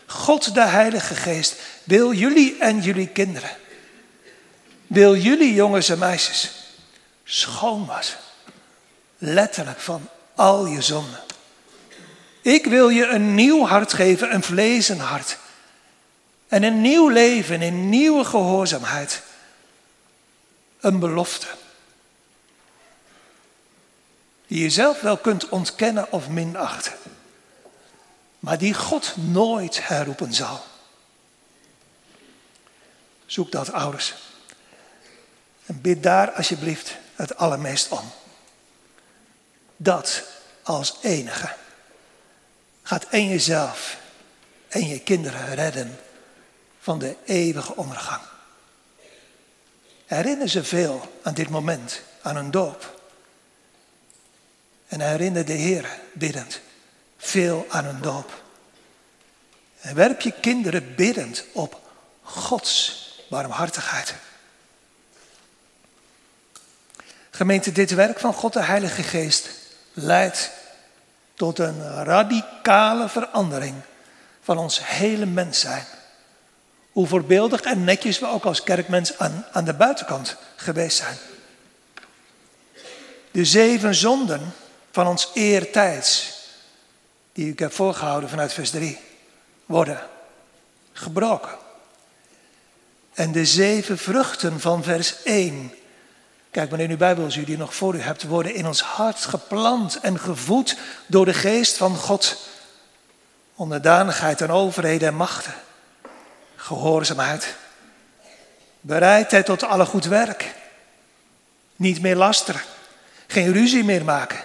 God 0.07 0.55
de 0.55 0.65
Heilige 0.65 1.15
Geest, 1.15 1.57
wil 1.85 2.13
jullie 2.13 2.59
en 2.59 2.81
jullie 2.81 3.09
kinderen, 3.09 3.51
wil 4.87 5.17
jullie 5.17 5.55
jongens 5.55 5.89
en 5.89 5.99
meisjes 5.99 6.51
schoon. 7.25 7.91
Letterlijk 9.19 9.81
van 9.81 10.09
al 10.35 10.67
je 10.67 10.83
zonden. 10.83 11.21
Ik 12.43 12.67
wil 12.67 12.89
je 12.89 13.07
een 13.07 13.35
nieuw 13.35 13.67
hart 13.67 13.93
geven, 13.93 14.35
een 14.35 14.43
vlees 14.43 14.89
en 14.89 14.99
hart. 14.99 15.39
En 16.49 16.63
een 16.63 16.81
nieuw 16.81 17.09
leven 17.09 17.63
in 17.63 17.89
nieuwe 17.89 18.25
gehoorzaamheid. 18.25 19.23
Een 20.81 20.99
belofte. 20.99 21.47
Die 24.51 24.63
je 24.63 24.71
zelf 24.71 25.01
wel 25.01 25.17
kunt 25.17 25.49
ontkennen 25.49 26.13
of 26.13 26.29
minachten. 26.29 26.93
Maar 28.39 28.59
die 28.59 28.75
God 28.75 29.15
nooit 29.17 29.89
herroepen 29.89 30.35
zal. 30.35 30.65
Zoek 33.27 33.53
dat, 33.53 33.73
ouders. 33.73 34.15
En 35.67 35.81
bid 35.81 36.03
daar 36.03 36.33
alsjeblieft 36.33 36.97
het 37.15 37.37
allermeest 37.37 37.89
om. 37.89 38.11
Dat 39.77 40.23
als 40.63 40.97
enige 41.03 41.55
gaat 42.83 43.05
en 43.05 43.29
jezelf 43.29 43.99
en 44.69 44.89
je 44.89 45.01
kinderen 45.01 45.55
redden 45.55 45.99
van 46.81 46.99
de 46.99 47.17
eeuwige 47.25 47.77
ondergang. 47.77 48.23
Herinner 50.07 50.49
ze 50.49 50.65
veel 50.65 51.19
aan 51.23 51.35
dit 51.35 51.49
moment, 51.49 52.03
aan 52.23 52.37
een 52.37 52.51
doop. 52.51 53.00
En 54.91 55.01
herinner 55.01 55.45
de 55.45 55.53
Heer 55.53 55.99
biddend 56.13 56.61
veel 57.17 57.67
aan 57.69 57.85
een 57.85 58.01
doop. 58.01 58.43
En 59.81 59.95
werp 59.95 60.21
je 60.21 60.33
kinderen 60.41 60.95
biddend 60.95 61.45
op 61.53 61.81
Gods 62.23 63.07
barmhartigheid. 63.29 64.15
Gemeente, 67.31 67.73
dit 67.73 67.91
werk 67.91 68.19
van 68.19 68.35
God 68.35 68.53
de 68.53 68.63
Heilige 68.63 69.03
Geest 69.03 69.49
leidt 69.93 70.51
tot 71.35 71.59
een 71.59 72.05
radicale 72.05 73.09
verandering 73.09 73.75
van 74.43 74.59
ons 74.59 74.87
hele 74.87 75.27
mens 75.27 75.61
zijn. 75.61 75.85
Hoe 76.93 77.07
voorbeeldig 77.07 77.61
en 77.61 77.85
netjes 77.85 78.19
we 78.19 78.27
ook 78.27 78.45
als 78.45 78.63
kerkmens 78.63 79.19
aan, 79.19 79.47
aan 79.53 79.65
de 79.65 79.75
buitenkant 79.75 80.37
geweest 80.57 80.97
zijn. 80.97 81.17
De 83.31 83.45
zeven 83.45 83.95
zonden 83.95 84.53
van 84.91 85.07
ons 85.07 85.31
eertijds, 85.35 86.39
die 87.33 87.53
ik 87.53 87.59
heb 87.59 87.73
voorgehouden 87.73 88.29
vanuit 88.29 88.53
vers 88.53 88.71
3, 88.71 88.99
worden 89.67 90.01
gebroken. 90.93 91.57
En 93.15 93.33
de 93.33 93.47
zeven 93.47 93.99
vruchten 93.99 94.61
van 94.61 94.83
vers 94.83 95.23
1, 95.23 95.75
kijk 96.51 96.71
maar 96.71 96.81
in 96.81 96.91
uw 96.91 96.97
Bijbel 96.97 97.25
als 97.25 97.37
u 97.37 97.45
die 97.45 97.57
nog 97.57 97.75
voor 97.75 97.95
u 97.95 98.01
hebt, 98.01 98.23
worden 98.23 98.55
in 98.55 98.67
ons 98.67 98.83
hart 98.83 99.25
geplant 99.25 100.01
en 100.01 100.19
gevoed 100.19 100.77
door 101.07 101.25
de 101.25 101.35
geest 101.35 101.77
van 101.77 101.97
God. 101.97 102.49
Onderdanigheid 103.55 104.41
en 104.41 104.51
overheden 104.51 105.09
en 105.09 105.15
machten 105.15 105.55
gehoorzaamheid, 106.61 107.55
bereidheid 108.81 109.47
tot 109.47 109.63
alle 109.63 109.85
goed 109.87 110.05
werk, 110.05 110.55
Niet 111.77 112.01
meer 112.01 112.17
lasteren. 112.17 112.61
Geen 113.27 113.53
ruzie 113.53 113.85
meer 113.85 114.05
maken, 114.05 114.39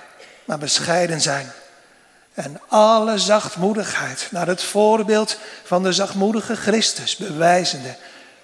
maar 0.46 0.58
bescheiden 0.58 1.22
zijn. 1.22 1.52
En 2.34 2.62
alle 2.68 3.18
zachtmoedigheid 3.18 4.28
naar 4.32 4.48
het 4.48 4.64
voorbeeld 4.64 5.38
van 5.64 5.84
de 5.84 5.94
zachtmoedige 5.94 6.56
Christus 6.56 7.16
bewijzende 7.16 7.96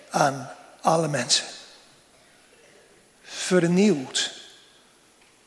aan 0.09 0.51
alle 0.81 1.07
mensen. 1.07 1.45
Vernieuwd 3.23 4.31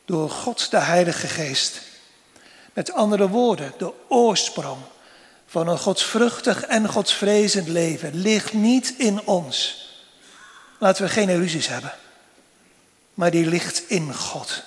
door 0.04 0.30
God 0.30 0.70
de 0.70 0.78
Heilige 0.78 1.26
Geest. 1.26 1.80
Met 2.72 2.92
andere 2.92 3.28
woorden, 3.28 3.72
de 3.78 3.92
oorsprong 4.08 4.78
van 5.46 5.68
een 5.68 5.78
godsvruchtig 5.78 6.64
en 6.64 6.88
godsvrezend 6.88 7.68
leven 7.68 8.14
ligt 8.14 8.52
niet 8.52 8.94
in 8.98 9.26
ons. 9.26 9.88
Laten 10.78 11.04
we 11.04 11.08
geen 11.10 11.28
illusies 11.28 11.66
hebben, 11.66 11.92
maar 13.14 13.30
die 13.30 13.46
ligt 13.46 13.82
in 13.88 14.14
God. 14.14 14.62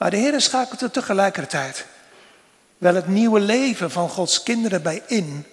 Maar 0.00 0.10
de 0.10 0.16
Heer 0.16 0.40
schakelt 0.40 0.80
er 0.80 0.90
tegelijkertijd 0.90 1.86
wel 2.78 2.94
het 2.94 3.08
nieuwe 3.08 3.40
leven 3.40 3.90
van 3.90 4.08
Gods 4.08 4.42
kinderen 4.42 4.82
bij 4.82 5.02
in. 5.06 5.46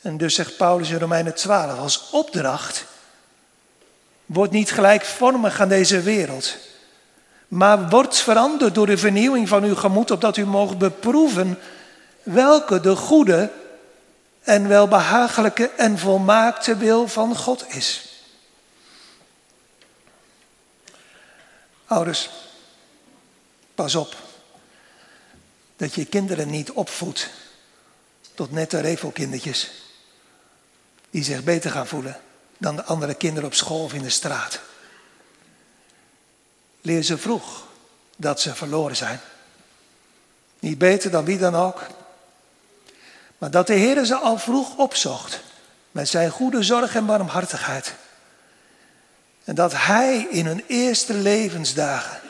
En 0.00 0.16
dus 0.16 0.34
zegt 0.34 0.56
Paulus 0.56 0.90
in 0.90 0.98
Romeinen 0.98 1.34
12 1.34 1.78
als 1.78 2.10
opdracht, 2.10 2.84
wordt 4.26 4.52
niet 4.52 4.72
gelijkvormig 4.72 5.60
aan 5.60 5.68
deze 5.68 6.00
wereld, 6.00 6.56
maar 7.48 7.88
wordt 7.88 8.18
veranderd 8.18 8.74
door 8.74 8.86
de 8.86 8.98
vernieuwing 8.98 9.48
van 9.48 9.64
uw 9.64 9.76
gemoed, 9.76 10.10
opdat 10.10 10.36
u 10.36 10.46
mogen 10.46 10.78
beproeven 10.78 11.58
welke 12.22 12.80
de 12.80 12.96
goede 12.96 13.50
en 14.42 14.68
welbehagelijke 14.68 15.70
en 15.76 15.98
volmaakte 15.98 16.76
wil 16.76 17.08
van 17.08 17.36
God 17.36 17.64
is. 17.68 18.08
Ouders, 21.86 22.30
Pas 23.78 23.94
op 23.94 24.16
dat 25.76 25.94
je 25.94 26.04
kinderen 26.04 26.50
niet 26.50 26.70
opvoedt 26.70 27.30
tot 28.34 28.52
nette 28.52 28.80
revelkindertjes 28.80 29.70
die 31.10 31.24
zich 31.24 31.44
beter 31.44 31.70
gaan 31.70 31.86
voelen 31.86 32.20
dan 32.56 32.76
de 32.76 32.84
andere 32.84 33.14
kinderen 33.14 33.48
op 33.48 33.54
school 33.54 33.84
of 33.84 33.92
in 33.92 34.02
de 34.02 34.10
straat. 34.10 34.60
Leer 36.80 37.02
ze 37.02 37.18
vroeg 37.18 37.66
dat 38.16 38.40
ze 38.40 38.54
verloren 38.54 38.96
zijn. 38.96 39.20
Niet 40.58 40.78
beter 40.78 41.10
dan 41.10 41.24
wie 41.24 41.38
dan 41.38 41.54
ook. 41.54 41.86
Maar 43.38 43.50
dat 43.50 43.66
de 43.66 43.74
Heer 43.74 44.04
ze 44.04 44.16
al 44.16 44.38
vroeg 44.38 44.76
opzocht 44.76 45.40
met 45.90 46.08
zijn 46.08 46.30
goede 46.30 46.62
zorg 46.62 46.94
en 46.94 47.06
barmhartigheid. 47.06 47.94
En 49.44 49.54
dat 49.54 49.72
Hij 49.72 50.26
in 50.30 50.46
hun 50.46 50.64
eerste 50.66 51.14
levensdagen 51.14 52.20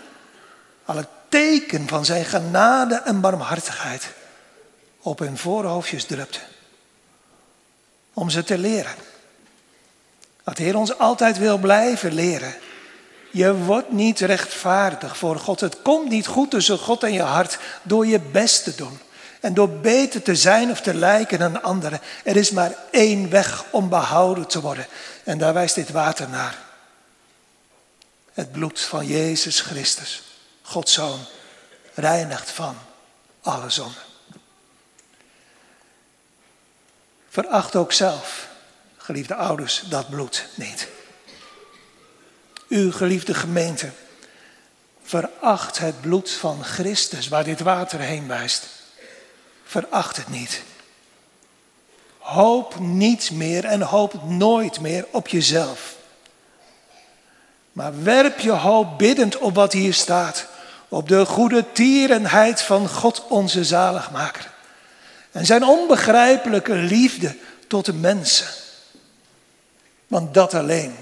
al 0.85 0.97
het 0.97 1.09
teken 1.29 1.89
van 1.89 2.05
zijn 2.05 2.25
genade 2.25 2.95
en 2.95 3.21
barmhartigheid 3.21 4.07
op 5.01 5.19
hun 5.19 5.39
voorhoofdjes 5.39 6.05
drupte. 6.05 6.39
Om 8.13 8.31
ze 8.31 8.45
te 8.45 8.59
leren. 8.59 8.95
Dat 10.45 10.57
de 10.57 10.63
Heer 10.63 10.77
ons 10.77 10.99
altijd 10.99 11.39
wil 11.39 11.59
blijven 11.59 12.13
leren. 12.13 12.55
Je 13.31 13.55
wordt 13.55 13.93
niet 13.93 14.21
rechtvaardig 14.21 15.17
voor 15.17 15.39
God. 15.39 15.61
Het 15.61 15.83
komt 15.83 16.09
niet 16.09 16.27
goed 16.27 16.51
tussen 16.51 16.79
God 16.79 17.03
en 17.03 17.13
je 17.13 17.23
hart 17.23 17.59
door 17.83 18.07
je 18.07 18.21
best 18.21 18.65
te 18.65 18.75
doen. 18.75 18.99
En 19.41 19.55
door 19.55 19.69
beter 19.69 20.23
te 20.23 20.37
zijn 20.37 20.71
of 20.71 20.81
te 20.81 20.95
lijken 20.95 21.39
dan 21.39 21.63
anderen. 21.63 22.01
Er 22.25 22.37
is 22.37 22.51
maar 22.51 22.75
één 22.91 23.31
weg 23.31 23.65
om 23.71 23.89
behouden 23.89 24.47
te 24.47 24.61
worden. 24.61 24.87
En 25.25 25.39
daar 25.39 25.55
wijst 25.55 25.75
dit 25.75 25.91
water 25.91 26.29
naar. 26.29 26.59
Het 28.33 28.53
bloed 28.53 28.81
van 28.81 29.07
Jezus 29.07 29.61
Christus. 29.61 30.28
Gods 30.69 30.93
Zoon, 30.93 31.21
reinigt 31.95 32.51
van 32.51 32.79
alle 33.43 33.71
zonde. 33.71 33.99
Veracht 37.29 37.77
ook 37.77 37.93
zelf, 37.93 38.49
geliefde 38.97 39.35
ouders, 39.35 39.83
dat 39.89 40.11
bloed 40.11 40.47
niet. 40.55 40.89
U, 42.67 42.93
geliefde 42.93 43.35
gemeente, 43.35 43.91
veracht 45.03 45.79
het 45.79 46.01
bloed 46.01 46.31
van 46.31 46.65
Christus 46.65 47.29
waar 47.29 47.45
dit 47.45 47.61
water 47.61 48.01
heen 48.01 48.29
wijst. 48.29 48.67
Veracht 49.65 50.17
het 50.17 50.29
niet. 50.29 50.63
Hoop 52.19 52.79
niet 52.79 53.31
meer 53.31 53.65
en 53.65 53.83
hoop 53.83 54.25
nooit 54.25 54.81
meer 54.81 55.07
op 55.11 55.29
jezelf. 55.29 55.97
Maar 57.73 58.03
werp 58.03 58.39
je 58.39 58.51
hoop 58.51 58.99
biddend 58.99 59.39
op 59.39 59.55
wat 59.55 59.73
hier 59.73 59.95
staat 59.95 60.57
op 60.89 61.09
de 61.09 61.25
goede 61.25 61.65
tierenheid 61.73 62.63
van 62.63 62.89
God 62.89 63.25
onze 63.29 63.65
zaligmaker. 63.65 64.51
En 65.33 65.47
zijn 65.47 65.65
onbegrijpelijke 65.65 66.75
liefde 66.75 67.37
tot 67.67 67.85
de 67.85 67.93
mensen. 67.93 68.49
Want 70.07 70.35
dat 70.35 70.55
alleen 70.55 70.97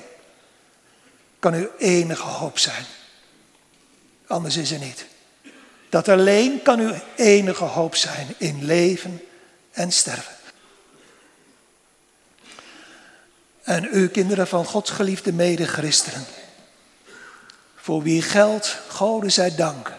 kan 1.38 1.54
uw 1.54 1.70
enige 1.78 2.26
hoop 2.26 2.58
zijn. 2.58 2.84
Anders 4.26 4.56
is 4.56 4.70
er 4.70 4.78
niet. 4.78 5.06
Dat 5.88 6.08
alleen 6.08 6.62
kan 6.62 6.80
uw 6.80 6.94
enige 7.16 7.64
hoop 7.64 7.96
zijn 7.96 8.34
in 8.36 8.64
leven 8.64 9.22
en 9.72 9.92
sterven. 9.92 10.34
En 13.62 13.88
u 13.92 14.08
kinderen 14.08 14.46
van 14.46 14.64
Gods 14.64 14.90
geliefde 14.90 15.32
mede-christenen 15.32 16.26
voor 17.86 18.02
wie 18.02 18.22
geld, 18.22 18.76
Gode 18.88 19.28
zij 19.28 19.54
dank, 19.54 19.92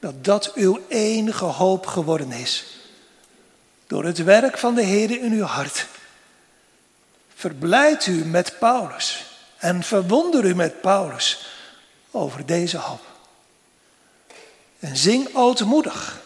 dat 0.00 0.24
dat 0.24 0.52
uw 0.54 0.80
enige 0.88 1.44
hoop 1.44 1.86
geworden 1.86 2.32
is. 2.32 2.64
Door 3.86 4.04
het 4.04 4.18
werk 4.18 4.58
van 4.58 4.74
de 4.74 4.82
Heer 4.82 5.10
in 5.10 5.32
uw 5.32 5.44
hart. 5.44 5.86
Verblijd 7.34 8.06
u 8.06 8.24
met 8.24 8.58
Paulus 8.58 9.24
en 9.58 9.82
verwonder 9.82 10.44
u 10.44 10.54
met 10.54 10.80
Paulus 10.80 11.46
over 12.10 12.46
deze 12.46 12.78
hoop. 12.78 13.04
En 14.78 14.96
zing 14.96 15.34
ootmoedig 15.34 16.20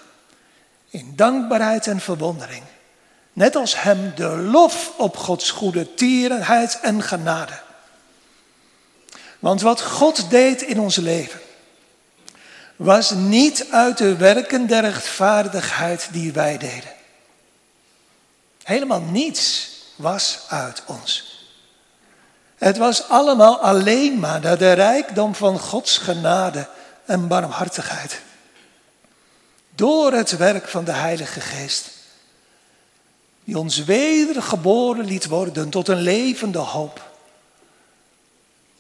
in 0.91 1.13
dankbaarheid 1.17 1.87
en 1.87 2.01
verwondering. 2.01 2.63
Net 3.33 3.57
als 3.57 3.83
hem 3.83 4.13
de 4.15 4.37
lof 4.37 4.93
op 4.97 5.17
Gods 5.17 5.51
goede 5.51 5.95
tierenheid 5.95 6.81
en 6.81 7.03
genade. 7.03 7.67
Want 9.39 9.61
wat 9.61 9.83
God 9.83 10.31
deed 10.31 10.63
in 10.63 10.81
ons 10.81 10.97
leven, 10.97 11.41
was 12.77 13.11
niet 13.11 13.67
uit 13.71 13.99
de 13.99 14.17
werken 14.17 14.67
der 14.67 14.81
rechtvaardigheid 14.81 16.09
die 16.13 16.33
wij 16.33 16.59
deden. 16.59 16.93
Helemaal 18.63 19.01
niets 19.01 19.71
was 19.97 20.45
uit 20.49 20.83
ons. 20.87 21.37
Het 22.57 22.77
was 22.77 23.09
allemaal 23.09 23.59
alleen 23.59 24.19
maar 24.19 24.41
de 24.41 24.73
rijkdom 24.73 25.35
van 25.35 25.59
Gods 25.59 25.99
genade 25.99 26.69
en 27.05 27.29
barmhartigheid. 27.29 28.21
Door 29.75 30.13
het 30.13 30.37
werk 30.37 30.69
van 30.69 30.85
de 30.85 30.93
Heilige 30.93 31.41
Geest, 31.41 31.91
die 33.45 33.59
ons 33.59 33.85
wedergeboren 33.85 35.05
liet 35.05 35.27
worden 35.27 35.71
tot 35.71 35.89
een 35.89 36.01
levende 36.01 36.59
hoop 36.59 37.08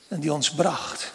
en 0.09 0.21
die 0.21 0.33
ons 0.33 0.51
bracht. 0.51 1.13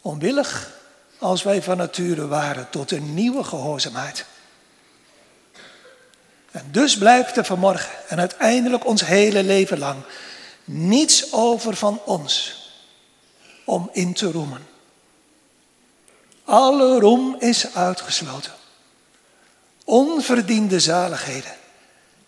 Onwillig 0.00 0.70
als 1.18 1.42
wij 1.42 1.62
van 1.62 1.76
nature 1.76 2.26
waren 2.26 2.70
tot 2.70 2.90
een 2.90 3.14
nieuwe 3.14 3.44
gehoorzaamheid. 3.44 4.24
En 6.50 6.68
dus 6.70 6.98
blijft 6.98 7.36
er 7.36 7.44
vanmorgen 7.44 8.08
en 8.08 8.18
uiteindelijk 8.18 8.86
ons 8.86 9.04
hele 9.04 9.42
leven 9.42 9.78
lang 9.78 10.02
niets 10.64 11.32
over 11.32 11.76
van 11.76 12.00
ons 12.04 12.58
om 13.64 13.90
in 13.92 14.14
te 14.14 14.30
roemen. 14.30 14.66
Alle 16.44 16.98
roem 17.00 17.36
is 17.38 17.74
uitgesloten. 17.74 18.52
Onverdiende 19.84 20.80
zaligheden 20.80 21.52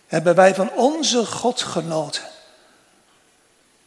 hebben 0.07 0.35
wij 0.35 0.55
van 0.55 0.71
onze 0.71 1.25
God 1.25 1.61
genoten. 1.61 2.23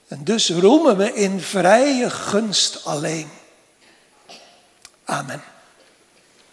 En 0.09 0.25
dus 0.25 0.51
roemen 0.51 0.97
we 0.97 1.13
in 1.15 1.41
vrije 1.41 2.11
gunst 2.11 2.85
alleen. 2.85 3.29
Amen. 5.05 5.43